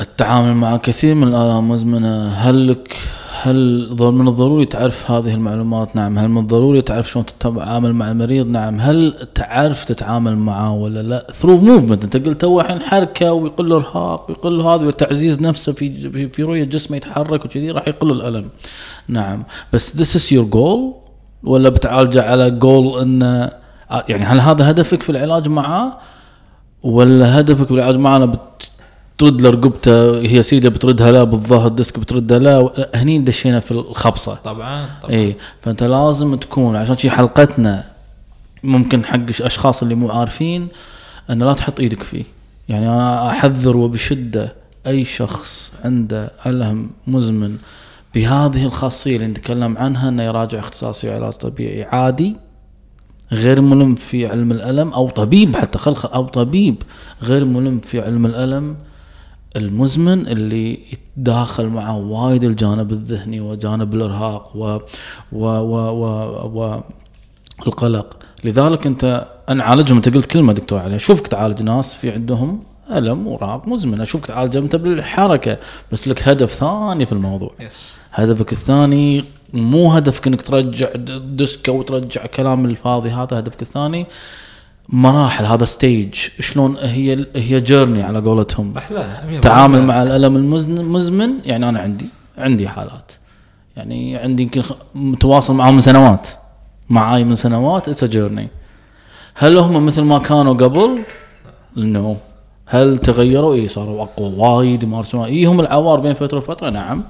التعامل 0.00 0.54
مع 0.54 0.76
كثير 0.76 1.14
من 1.14 1.28
الآلام 1.28 1.58
المزمنه 1.58 2.28
هل 2.28 2.68
لك 2.68 2.96
هل 3.48 3.88
من 4.00 4.28
الضروري 4.28 4.64
تعرف 4.66 5.10
هذه 5.10 5.34
المعلومات؟ 5.34 5.96
نعم. 5.96 6.18
هل 6.18 6.28
من 6.28 6.38
الضروري 6.42 6.82
تعرف 6.82 7.10
شلون 7.10 7.26
تتعامل 7.26 7.92
مع 7.92 8.10
المريض؟ 8.10 8.46
نعم. 8.46 8.80
هل 8.80 9.28
تعرف 9.34 9.84
تتعامل 9.84 10.36
معاه 10.36 10.74
ولا 10.74 11.02
لا؟ 11.02 11.26
through 11.32 11.56
movement 11.56 12.04
أنت 12.04 12.16
قلت 12.26 12.40
تو 12.40 12.60
الحين 12.60 12.80
حركة 12.80 13.32
ويقل 13.32 13.68
له 13.68 13.76
إرهاق 13.76 14.26
ويقل 14.30 14.58
له 14.58 14.74
هذا 14.74 14.86
وتعزيز 14.86 15.40
نفسه 15.42 15.72
في 15.72 16.28
في- 16.28 16.42
رؤية 16.42 16.64
جسمه 16.64 16.96
يتحرك 16.96 17.44
وكذي 17.44 17.70
راح 17.70 17.88
يقل 17.88 18.10
الألم. 18.12 18.50
نعم. 19.08 19.44
بس 19.72 19.96
this 19.96 20.18
is 20.20 20.36
your 20.36 20.54
goal 20.54 20.78
ولا 21.44 21.68
بتعالجه 21.68 22.22
على 22.22 22.50
جول 22.50 23.00
انه 23.00 23.50
آه، 23.90 24.04
يعني 24.08 24.24
هل 24.24 24.40
هذا 24.40 24.70
هدفك 24.70 25.02
في 25.02 25.10
العلاج 25.10 25.48
معاه 25.48 25.98
ولا 26.82 27.40
هدفك 27.40 27.72
بالعلاج 27.72 27.96
معاه 27.96 28.18
بترد 28.18 28.38
له 29.22 29.50
رقبته 29.50 30.20
هي 30.20 30.42
سيدة 30.42 30.68
بتردها 30.68 31.12
لا 31.12 31.24
بالظهر 31.24 31.68
ديسك 31.68 31.98
بتردها 31.98 32.38
لا 32.38 32.88
هني 32.94 33.18
دشينا 33.18 33.60
في 33.60 33.70
الخبصة. 33.70 34.34
طبعا 34.44 34.88
طبعا. 35.02 35.12
اي 35.12 35.36
فأنت 35.62 35.82
لازم 35.82 36.34
تكون 36.36 36.76
عشان 36.76 36.96
شي 36.96 37.10
حلقتنا 37.10 37.84
ممكن 38.62 39.04
حق 39.04 39.14
الاشخاص 39.14 39.82
اللي 39.82 39.94
مو 39.94 40.10
عارفين 40.10 40.68
أن 41.30 41.42
لا 41.42 41.52
تحط 41.52 41.80
إيدك 41.80 42.02
فيه. 42.02 42.24
يعني 42.68 42.88
أنا 42.88 43.30
أحذر 43.30 43.76
وبشدة 43.76 44.54
أي 44.86 45.04
شخص 45.04 45.72
عنده 45.84 46.30
ألم 46.46 46.90
مزمن 47.06 47.56
بهذه 48.14 48.64
الخاصية 48.64 49.16
اللي 49.16 49.26
نتكلم 49.26 49.78
عنها 49.78 50.08
إنه 50.08 50.22
يراجع 50.22 50.58
اختصاصي 50.58 51.10
علاج 51.10 51.32
طبيعي 51.32 51.84
عادي 51.84 52.36
غير 53.32 53.60
ملم 53.60 53.94
في 53.94 54.26
علم 54.26 54.52
الألم 54.52 54.92
أو 54.92 55.08
طبيب 55.10 55.56
حتى 55.56 55.78
خلق 55.78 56.14
أو 56.14 56.26
طبيب 56.26 56.82
غير 57.22 57.44
ملم 57.44 57.80
في 57.80 58.00
علم 58.00 58.26
الألم. 58.26 58.76
المزمن 59.56 60.26
اللي 60.26 60.78
يتداخل 60.92 61.66
معه 61.66 61.96
وايد 61.98 62.44
الجانب 62.44 62.92
الذهني 62.92 63.40
وجانب 63.40 63.94
الإرهاق 63.94 64.56
و 64.56 64.78
و 65.32 65.44
و 65.46 65.74
و, 65.76 66.04
و 66.60 66.80
القلق 67.66 68.16
لذلك 68.44 68.86
أنت 68.86 69.26
أنا 69.48 69.64
عالجهم. 69.64 69.96
أنت 69.96 70.08
قلت 70.14 70.26
كلمة 70.26 70.52
دكتور 70.52 70.78
علي. 70.78 70.96
أشوفك 70.96 71.26
تعالج 71.26 71.62
ناس 71.62 71.94
في 71.94 72.10
عندهم 72.10 72.62
ألم 72.90 73.26
وارهاق 73.26 73.68
مزمن. 73.68 74.00
أشوفك 74.00 74.26
تعالج 74.26 74.56
أنت 74.56 74.76
بالحركة. 74.76 75.58
بس 75.92 76.08
لك 76.08 76.28
هدف 76.28 76.52
ثاني 76.52 77.06
في 77.06 77.12
الموضوع. 77.12 77.50
yes 77.60 77.94
هدفك 78.12 78.52
الثاني 78.52 79.24
مو 79.52 79.92
هدفك 79.92 80.26
أنك 80.26 80.42
ترجع 80.42 80.88
د- 80.94 81.36
disc 81.36 81.68
أو 81.68 81.82
ترجع 81.82 82.26
كلام 82.26 82.64
الفاضي 82.64 83.10
هذا. 83.10 83.38
هدفك 83.38 83.62
الثاني 83.62 84.06
مراحل 84.88 85.44
هذا 85.44 85.64
stage 85.64 86.14
شلون 86.40 86.76
هي 86.76 87.26
هي 87.36 87.60
journey 87.60 88.02
على 88.02 88.18
قولتهم. 88.20 88.76
رحله 88.76 89.40
تعامل 89.42 89.82
مع 89.82 90.02
الألم 90.02 90.36
المزمن 90.36 91.30
يعني 91.44 91.68
أنا 91.68 91.80
عندي 91.80 92.06
عندي 92.38 92.68
حالات. 92.68 93.12
يعني 93.76 94.16
عندي 94.16 94.42
يمكن 94.42 94.62
متواصل 94.94 95.54
معهم 95.54 95.74
من 95.74 95.80
سنوات. 95.80 96.28
معاي 96.90 97.24
من 97.24 97.34
سنوات 97.34 97.88
it's 97.88 98.04
journey 98.04 98.48
هل 99.34 99.58
هم 99.58 99.86
مثل 99.86 100.02
ما 100.02 100.18
كانوا 100.18 100.54
قبل؟ 100.54 100.98
no 101.76 102.16
هل 102.66 102.98
تغيروا؟ 102.98 103.54
اي 103.54 103.68
صاروا 103.68 104.02
أقوى 104.02 104.34
وايد 104.36 104.82
يمارسون 104.82 105.24
اي 105.24 105.44
هم 105.44 105.60
العوار 105.60 106.00
بين 106.00 106.14
فترة 106.14 106.38
وفترة 106.38 106.70
نعم. 106.70 107.04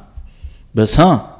بس 0.75 1.01
ها 1.01 1.34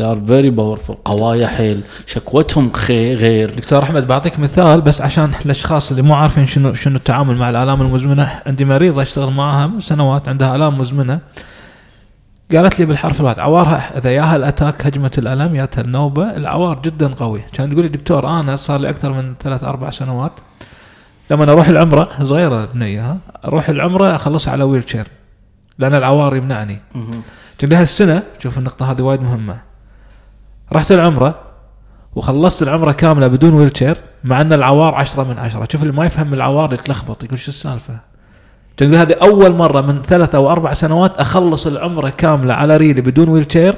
they 0.00 0.04
are 0.04 0.20
very 0.30 0.50
powerful. 0.56 0.94
قوايا 1.04 1.46
حيل. 1.46 1.80
شكوتهم 2.06 2.72
خي 2.72 3.14
غير. 3.14 3.54
دكتور 3.54 3.82
أحمد 3.82 4.06
بعطيك 4.06 4.38
مثال 4.38 4.80
بس 4.80 5.00
عشان 5.00 5.30
الأشخاص 5.44 5.90
اللي 5.90 6.02
مو 6.02 6.14
عارفين 6.14 6.46
شنو 6.46 6.74
شنو 6.74 6.96
التعامل 6.96 7.36
مع 7.36 7.50
الآلام 7.50 7.82
المزمنة. 7.82 8.42
عندي 8.46 8.64
مريضة 8.64 9.02
أشتغل 9.02 9.30
معها 9.32 9.66
من 9.66 9.80
سنوات 9.80 10.28
عندها 10.28 10.56
آلام 10.56 10.78
مزمنة. 10.78 11.20
قالت 12.54 12.78
لي 12.78 12.86
بالحرف 12.86 13.20
الواحد 13.20 13.38
عوارها 13.38 13.98
إذا 13.98 14.10
ياها 14.10 14.36
ال 14.36 14.43
attack 14.43 14.86
هجمة 14.86 15.10
الألم 15.18 15.54
ياتها 15.54 15.82
النوبه 15.82 16.36
العوار 16.36 16.80
جدا 16.80 17.14
قوي. 17.14 17.40
كان 17.52 17.70
تقول 17.70 17.82
لي 17.82 17.88
دكتور 17.88 18.40
أنا 18.40 18.56
صار 18.56 18.80
لي 18.80 18.90
أكثر 18.90 19.12
من 19.12 19.34
ثلاث 19.40 19.64
أربع 19.64 19.90
سنوات. 19.90 20.32
لما 21.30 21.52
أروح 21.52 21.68
العمرة 21.68 22.08
صغيرة 22.24 22.64
البنيه 22.64 23.10
ها 23.10 23.18
أروح 23.44 23.68
العمرة 23.68 24.14
أخلصها 24.14 24.52
على 24.52 24.64
wheelchair. 24.64 25.06
لأن 25.78 25.94
العوار 25.94 26.36
يمنعني. 26.36 26.78
تقول 27.58 27.70
لي 27.70 27.76
هالسنه 27.76 28.22
شوف 28.38 28.58
النقطة 28.58 28.90
هذه 28.90 29.02
وايد 29.02 29.22
مهمة. 29.22 29.69
رحت 30.72 30.92
العمرة 30.92 31.38
وخلصت 32.14 32.62
العمرة 32.62 32.92
كاملة 32.92 33.26
بدون 33.26 33.54
wheelchair 33.54 33.96
مع 34.24 34.40
أن 34.40 34.52
العوار 34.52 34.94
عشرة 34.94 35.22
من 35.22 35.38
عشرة. 35.38 35.68
شوف 35.72 35.82
اللي 35.82 35.92
ما 35.92 36.06
يفهم 36.06 36.34
العوار 36.34 36.72
يتلخبط 36.72 37.24
يقول 37.24 37.38
شو 37.38 37.48
السالفة؟ 37.48 37.98
تقول 38.76 38.94
هذه 38.94 39.16
أول 39.22 39.54
مرة 39.54 39.80
من 39.80 40.02
ثلاث 40.02 40.34
أو 40.34 40.52
أربع 40.52 40.72
سنوات 40.72 41.18
أخلص 41.18 41.66
العمرة 41.66 42.08
كاملة 42.08 42.54
على 42.54 42.76
ريلي 42.76 43.00
بدون 43.00 43.28
wheelchair 43.28 43.74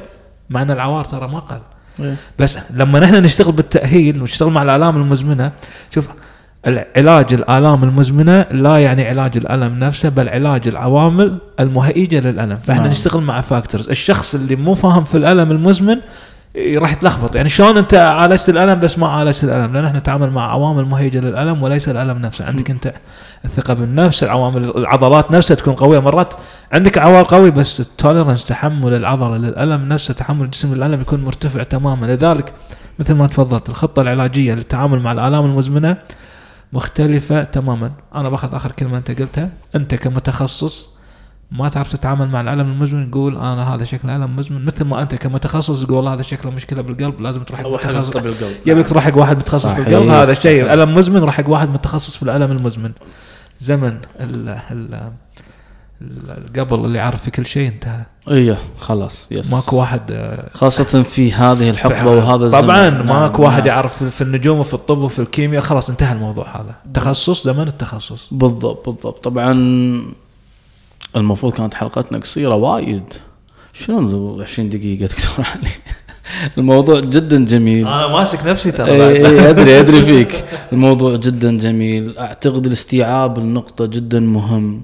مع 0.50 0.62
أن 0.62 0.70
العوار 0.70 1.04
ترى 1.04 1.28
ما 1.28 1.38
قل. 1.38 1.60
إيه. 2.00 2.16
بس 2.38 2.58
لما 2.70 3.00
نحن 3.00 3.14
نشتغل 3.14 3.52
بالتأهيل 3.52 4.20
ونشتغل 4.20 4.50
مع 4.50 4.62
الآلام 4.62 4.96
المزمنة 4.96 5.52
شوف 5.94 6.08
العلاج 6.66 7.32
الآلام 7.32 7.84
المزمنة 7.84 8.46
لا 8.50 8.78
يعني 8.78 9.08
علاج 9.08 9.36
الألم 9.36 9.78
نفسه 9.78 10.08
بل 10.08 10.28
علاج 10.28 10.68
العوامل 10.68 11.38
المهيجة 11.60 12.20
للألم. 12.20 12.56
فإحنا 12.56 12.82
نعم. 12.82 12.90
نشتغل 12.90 13.22
مع 13.22 13.40
factors 13.40 13.88
الشخص 13.88 14.34
اللي 14.34 14.56
مو 14.56 14.74
فاهم 14.74 15.04
في 15.04 15.16
الألم 15.16 15.50
المزمن 15.50 15.96
راح 16.56 16.92
يتلخبط 16.92 17.36
يعني 17.36 17.48
شلون 17.48 17.78
أنت 17.78 17.94
عالجت 17.94 18.48
الألم 18.48 18.80
بس 18.80 18.98
ما 18.98 19.08
عالجت 19.08 19.44
الألم؟ 19.44 19.72
لأن 19.72 19.84
إحنا 19.84 19.98
نتعامل 19.98 20.30
مع 20.30 20.50
عوامل 20.52 20.84
مهيجة 20.84 21.18
للألم 21.18 21.62
وليس 21.62 21.88
الألم 21.88 22.18
نفسه. 22.18 22.44
عندك 22.44 22.70
أنت 22.70 22.94
الثقة 23.44 23.74
بالنفس 23.74 24.22
العوامل 24.22 24.76
العضلات 24.76 25.30
نفسها 25.30 25.54
تكون 25.54 25.74
قوية. 25.74 25.98
مرات 25.98 26.34
عندك 26.72 26.98
عوار 26.98 27.24
قوي 27.24 27.50
بس 27.50 27.80
ال 27.80 27.87
tolerance 27.87 28.44
تحمل 28.44 28.94
العضلة 28.94 29.36
للألم 29.36 29.88
نفسه 29.88 30.14
تحمل 30.14 30.44
الجسم 30.44 30.74
للالم 30.74 31.00
يكون 31.00 31.24
مرتفع 31.24 31.62
تماما. 31.62 32.06
لذلك 32.06 32.52
مثل 32.98 33.14
ما 33.14 33.26
تفضلت 33.26 33.68
الخطة 33.68 34.02
العلاجية 34.02 34.54
للتعامل 34.54 34.98
مع 35.00 35.12
الالام 35.12 35.44
المزمنة 35.44 35.96
مختلفة 36.72 37.44
تماما. 37.44 37.90
أنا 38.14 38.28
باخذ 38.28 38.54
آخر 38.54 38.72
كلمة 38.72 38.98
أنت 38.98 39.20
قلتها. 39.20 39.48
أنت 39.74 39.94
كمتخصص 39.94 40.91
ما 41.58 41.68
تعرف 41.68 41.92
تتعامل 41.92 42.28
مع 42.28 42.40
الألم 42.40 42.70
المزمن 42.72 43.10
تقول 43.10 43.36
أنا 43.36 43.74
هذا 43.74 43.84
شكله 43.84 44.16
ألم 44.16 44.36
مزمن. 44.36 44.64
مثل 44.64 44.84
ما 44.84 45.02
أنت 45.02 45.14
كمتخصص 45.14 45.82
تقول 45.82 45.96
والله 45.96 46.14
هذا 46.14 46.22
شكله 46.22 46.52
مشكلة 46.52 46.82
بالقلب 46.82 47.20
لازم 47.20 47.42
تروح 47.42 47.60
حق 47.60 47.68
متخصص. 47.68 48.10
طب 48.10 48.26
القلب. 48.26 48.56
يبي 48.66 48.82
تروح 48.82 49.04
حق 49.04 49.16
واحد 49.16 49.36
متخصص 49.36 49.66
في 49.66 49.72
صحيح. 49.74 49.86
القلب 49.86 50.08
هذا 50.10 50.34
شيء. 50.34 50.72
ألم 50.72 50.94
مزمن 50.94 51.24
راح 51.24 51.34
حق 51.34 51.48
واحد 51.48 51.68
متخصص 51.68 52.16
في 52.16 52.22
الألم 52.22 52.50
المزمن. 52.52 52.92
زمن 53.60 53.96
ال 54.20 54.58
ال 54.70 55.12
قبل 56.58 56.84
اللي 56.84 56.98
يعرف 56.98 57.22
في 57.22 57.30
كل 57.30 57.46
شيء 57.46 57.68
انتهى. 57.68 58.02
إيه 58.30 58.58
خلاص 58.78 59.28
يس. 59.30 59.52
ماكو 59.54 59.76
واحد 59.76 60.00
آه، 60.10 60.48
خاصة 60.54 61.02
في 61.02 61.32
هذه 61.32 61.70
الحقبة 61.70 62.10
وهذا 62.10 62.44
الزمن. 62.44 62.60
طبعا 62.60 62.90
نعم، 62.90 63.06
ماكو 63.06 63.42
واحد 63.42 63.58
نعم. 63.58 63.66
يعرف 63.68 63.96
في- 63.96 64.10
في 64.10 64.20
النجوم 64.20 64.58
وفي 64.58 64.74
الطب 64.74 64.98
وفي 64.98 65.18
الكيمياء. 65.18 65.62
خلاص 65.62 65.90
انتهى 65.90 66.12
الموضوع 66.12 66.46
هذا. 66.56 66.74
تخصص 66.94 67.44
زمن 67.44 67.68
التخصص. 67.68 68.28
بالضبط 68.30 68.88
بالضبط. 68.88 69.24
طبعا 69.24 69.52
المفروض 71.16 71.52
كانت 71.52 71.74
حلقتنا 71.74 72.18
قصيرة 72.18 72.54
وايد. 72.54 73.02
شنو 73.72 74.40
20 74.42 74.68
دقيقة 74.68 75.06
دكتور 75.06 75.46
علي 75.54 75.68
الموضوع 76.58 77.00
جدا 77.00 77.44
جميل. 77.44 77.86
أنا 77.86 78.08
ماسك 78.08 78.46
نفسي 78.46 78.70
ترى 78.72 78.90
اي. 78.90 79.26
اي 79.26 79.50
أدري 79.50 79.78
أدري 79.80 80.02
فيك. 80.02 80.44
الموضوع 80.72 81.16
جدا 81.16 81.58
جميل. 81.58 82.18
أعتقد 82.18 82.66
الاستيعاب 82.66 83.38
النقطة 83.38 83.86
جدا 83.86 84.20
مهم. 84.20 84.82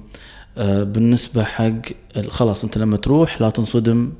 آه، 0.57 0.83
بالنسبة 0.83 1.43
حق 1.43 1.71
خلاص 2.29 2.63
أنت 2.63 2.77
لما 2.77 2.97
تروح 2.97 3.41
لا 3.41 3.49
تنصدم. 3.49 4.11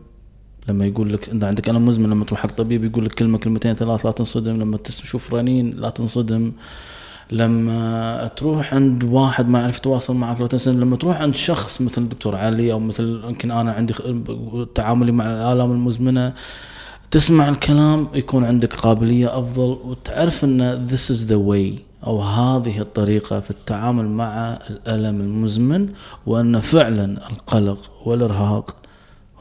لما 0.67 0.85
يقول 0.85 1.13
لك 1.13 1.29
انت 1.29 1.43
عندك 1.43 1.69
الم 1.69 1.85
مزمن 1.85 2.09
لما 2.09 2.25
تروح 2.25 2.39
حق 2.39 2.51
طبيب 2.57 2.83
يقول 2.83 3.05
لك 3.05 3.13
كلمة 3.13 3.37
كلمتين 3.37 3.73
ثلاث 3.75 4.05
لا 4.05 4.11
تنصدم. 4.11 4.59
لما 4.61 4.77
تشوف 4.77 5.33
رنين 5.33 5.71
لا 5.77 5.89
تنصدم. 5.89 6.51
لما 7.31 8.27
تروح 8.35 8.73
عند 8.73 9.03
واحد 9.03 9.49
ما 9.49 9.59
يعرف 9.59 9.77
يتواصل 9.77 10.15
معك 10.15 10.41
لا 10.41 10.47
تنصدم 10.47 10.79
لما 10.79 10.95
تروح 10.95 11.21
عند 11.21 11.35
شخص 11.35 11.81
مثل 11.81 12.01
الدكتور 12.01 12.35
علي 12.35 12.71
أو 12.71 12.79
مثل 12.79 13.21
يمكن 13.27 13.51
أنا 13.51 13.71
عندي 13.71 13.93
تعاملي 14.75 15.11
مع 15.11 15.25
الآلام 15.25 15.71
المزمنة 15.71 16.33
تسمع 17.11 17.49
الكلام 17.49 18.07
يكون 18.13 18.45
عندك 18.45 18.73
قابلية 18.75 19.39
أفضل 19.39 19.77
وتعرف 19.85 20.43
أن 20.43 20.87
this 20.87 21.11
is 21.11 21.29
the 21.29 21.39
way 21.49 21.81
أو 22.07 22.21
هذه 22.21 22.79
الطريقة 22.79 23.39
في 23.39 23.51
التعامل 23.51 24.07
مع 24.07 24.59
الألم 24.69 25.21
المزمن 25.21 25.89
وأن 26.25 26.59
فعلا 26.59 27.29
القلق 27.29 27.91
والإرهاق 28.05 28.75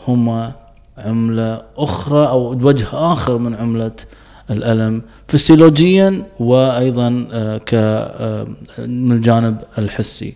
هما 0.08 0.52
عملة 0.98 1.62
أخرى 1.76 2.28
أو 2.28 2.50
وجه 2.50 2.86
آخر 2.92 3.38
من 3.38 3.54
عملة 3.54 3.92
الألم. 4.50 5.02
فسيولوجيا 5.28 6.26
وأيضا 6.40 7.28
آه، 7.32 7.58
ك 7.58 7.70
آه، 7.74 8.46
من 8.78 9.12
الجانب 9.12 9.56
الحسي. 9.78 10.34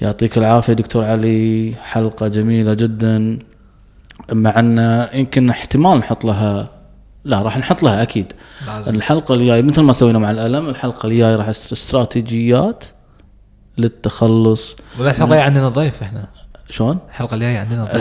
يعطيك 0.00 0.38
العافية 0.38 0.72
دكتور 0.72 1.04
علي. 1.04 1.74
حلقة 1.82 2.28
جميلة 2.28 2.74
جدا. 2.74 3.38
مع 4.32 4.58
أن 4.58 5.06
يمكن 5.14 5.50
احتمال 5.50 5.98
نحط 5.98 6.24
لها 6.24 6.70
لا 7.24 7.42
راح 7.42 7.58
نحط 7.58 7.82
لها 7.82 8.02
أكيد. 8.02 8.32
لازم. 8.66 8.94
الحلقة 8.94 9.34
الجاية 9.34 9.62
مثل 9.62 9.82
ما 9.82 9.92
سوينا 9.92 10.18
مع 10.18 10.30
الألم 10.30 10.68
الحلقة 10.68 11.06
الجاية 11.06 11.36
راح 11.36 11.48
است- 11.48 11.72
استراتيجيات 11.72 12.84
للتخلص. 13.78 14.76
الجاية 15.24 15.40
عندنا 15.40 15.68
ضيف 15.68 16.02
إحنا. 16.02 16.24
شلون؟ 16.70 16.98
الحلقة 17.08 17.34
الجاية 17.34 17.58
عندنا 17.58 17.84
ضيف. 17.84 17.94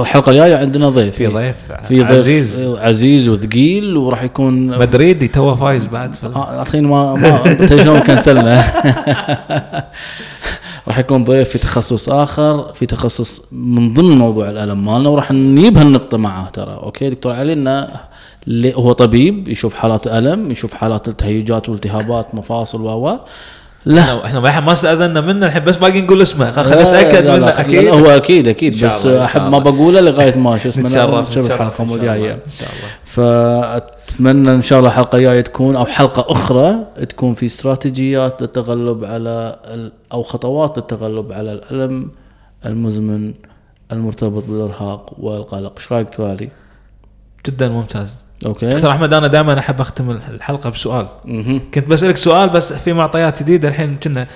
الحلقة 0.00 0.30
الجايه 0.30 0.56
عندنا 0.56 0.88
ضيف. 0.88 1.16
في 1.16 1.26
ضيف 1.26 1.56
في 1.88 2.02
ضيف 2.02 2.10
عزيز. 2.10 2.66
عزيز 2.78 3.28
وثقيل 3.28 3.96
وراح 3.96 4.22
يكون 4.22 4.78
مدريدي 4.78 5.28
تو 5.28 5.54
فايز 5.54 5.86
بعد. 5.86 6.14
آه، 6.24 6.62
الحين 6.62 6.86
ما 6.86 7.14
ما 7.14 7.66
شلون 7.84 8.00
cancel 8.00 8.48
نا. 8.48 8.64
راح 10.88 10.98
يكون 10.98 11.24
ضيف 11.24 11.48
في 11.48 11.58
تخصص 11.58 12.08
آخر 12.08 12.72
في 12.72 12.86
تخصص 12.86 13.42
من 13.52 13.94
ضمن 13.94 14.18
موضوع 14.18 14.50
الألم 14.50 14.84
مالنا 14.84 15.08
وراح 15.08 15.32
نجيب 15.32 15.78
هالنقطة 15.78 16.18
معاه 16.18 16.48
ترى. 16.48 16.74
okay 16.74 17.10
دكتور 17.10 17.32
علي 17.32 17.52
إنه 17.52 17.88
هو 18.74 18.92
طبيب 18.92 19.48
يشوف 19.48 19.74
حالات 19.74 20.06
ألم 20.06 20.50
يشوف 20.50 20.74
حالات 20.74 21.08
التهيجات 21.08 21.68
والتهابات 21.68 22.34
مفاصل 22.34 22.80
و. 22.80 23.18
لا. 23.84 24.24
إحنا 24.24 24.40
ما 24.40 24.60
ما 24.60 24.72
استاذنا 24.72 25.20
منه 25.20 25.46
الحين 25.46 25.64
بس 25.64 25.76
باقي 25.76 26.02
نقول 26.02 26.22
اسمه. 26.22 26.52
خلينا 26.52 26.82
نتاكد 26.82 27.26
منه 27.26 27.48
أكيد. 27.48 27.88
هو 27.88 28.06
أكيد 28.06 28.48
أكيد 28.48 28.84
بس 28.84 29.06
أحب 29.06 29.42
ما. 29.42 29.58
بقوله 29.58 30.00
لغاية 30.00 30.38
ما 30.38 30.58
شو 30.58 30.68
اسمه 30.68 30.88
نتشرف 31.20 31.50
الحلقة 31.50 31.70
شاء 31.76 31.82
الله، 31.82 31.94
الجايه 31.94 32.32
إن 32.32 32.40
شاء 32.58 32.68
الله 32.68 32.88
فأتمنى 33.04 34.52
إن 34.52 34.62
شاء 34.62 34.78
الله 34.78 34.90
الحلقة 34.90 35.18
الجاية 35.18 35.40
تكون 35.40 35.76
أو 35.76 35.86
حلقة 35.86 36.32
أخرى 36.32 36.86
تكون 37.08 37.34
في 37.34 37.46
استراتيجيات 37.46 38.42
للتغلب 38.42 39.04
على 39.04 39.56
أو 40.12 40.22
خطوات 40.22 40.78
للتغلب 40.78 41.32
على 41.32 41.52
الألم 41.52 42.10
المزمن 42.66 43.34
المرتبط 43.92 44.44
بالإرهاق 44.48 45.12
والقلق. 45.18 45.72
إيش 45.76 45.92
رأيك 45.92 46.08
توالي؟ 46.10 46.48
جدا 47.46 47.68
ممتاز. 47.68 48.16
أوكي. 48.46 48.66
دكتور 48.68 48.90
أحمد 48.90 49.14
أنا 49.14 49.26
دائما 49.26 49.58
أحب 49.58 49.80
أختم 49.80 50.10
الحلقة 50.10 50.70
بسؤال. 50.70 51.06
مهم. 51.24 51.60
كنت 51.74 51.88
بسألك 51.88 52.16
سؤال 52.16 52.48
بس 52.48 52.72
في 52.72 52.92
معطيات 52.92 53.42
جديدة 53.42 53.68
الحين 53.68 53.96
كنا 54.02 54.26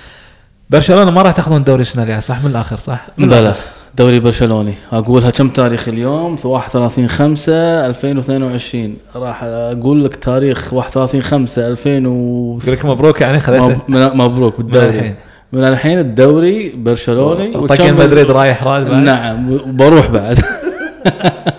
برشلونة 0.69 1.11
ما 1.11 1.21
راح 1.21 1.31
تاخذون 1.31 1.57
الدوري 1.57 1.81
السنة 1.81 2.03
الجاية 2.03 2.19
صح؟ 2.19 2.43
من 2.43 2.51
الآخر 2.51 2.77
صح؟ 2.77 3.07
من 3.17 3.27
بلى 3.29 3.39
الآخر. 3.39 3.59
دوري 3.97 4.19
برشلوني. 4.19 4.73
أقولها 4.91 5.29
كم 5.29 5.49
تاريخ 5.49 5.87
اليوم؟ 5.87 6.35
في 6.35 6.47
31 6.47 7.09
5 7.09 7.53
2022 7.87 8.95
راح 9.15 9.39
أقول 9.43 10.05
لك 10.05 10.15
تاريخ 10.15 10.73
31 10.73 11.21
5 11.23 11.67
2000 11.67 12.07
و 12.07 12.59
أقول 12.63 12.73
لك 12.73 12.85
مبروك 12.85 13.21
يعني 13.21 13.39
خذيته. 13.39 13.79
مبروك 13.89 14.57
بالدوري. 14.57 15.15
من 15.53 15.63
الحين 15.63 15.99
الدوري 15.99 16.69
برشلوني. 16.69 17.53
وتشامبيونز- 17.57 18.01
مدريد 18.01 18.31
رايح 18.31 18.63
راد 18.63 18.89
بعد. 18.89 19.03
نعم 19.03 19.51
وبروح 19.51 20.07
بعد. 20.11 20.39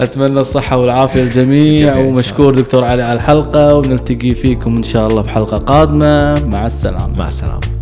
أتمنى 0.00 0.40
الصحة 0.40 0.76
والعافية 0.76 1.22
للجميع. 1.22 1.98
ومشكور 1.98 2.54
دكتور 2.54 2.84
علي 2.84 3.02
على 3.02 3.16
الحلقة 3.16 3.74
ونلتقي 3.74 4.34
فيكم 4.34 4.76
إن 4.76 4.82
شاء 4.82 5.06
الله 5.06 5.22
بحلقة 5.22 5.58
قادمة. 5.58 6.34
مع 6.46 6.66
السلامة. 6.66 7.18
مع 7.18 7.28
السلامة. 7.28 7.79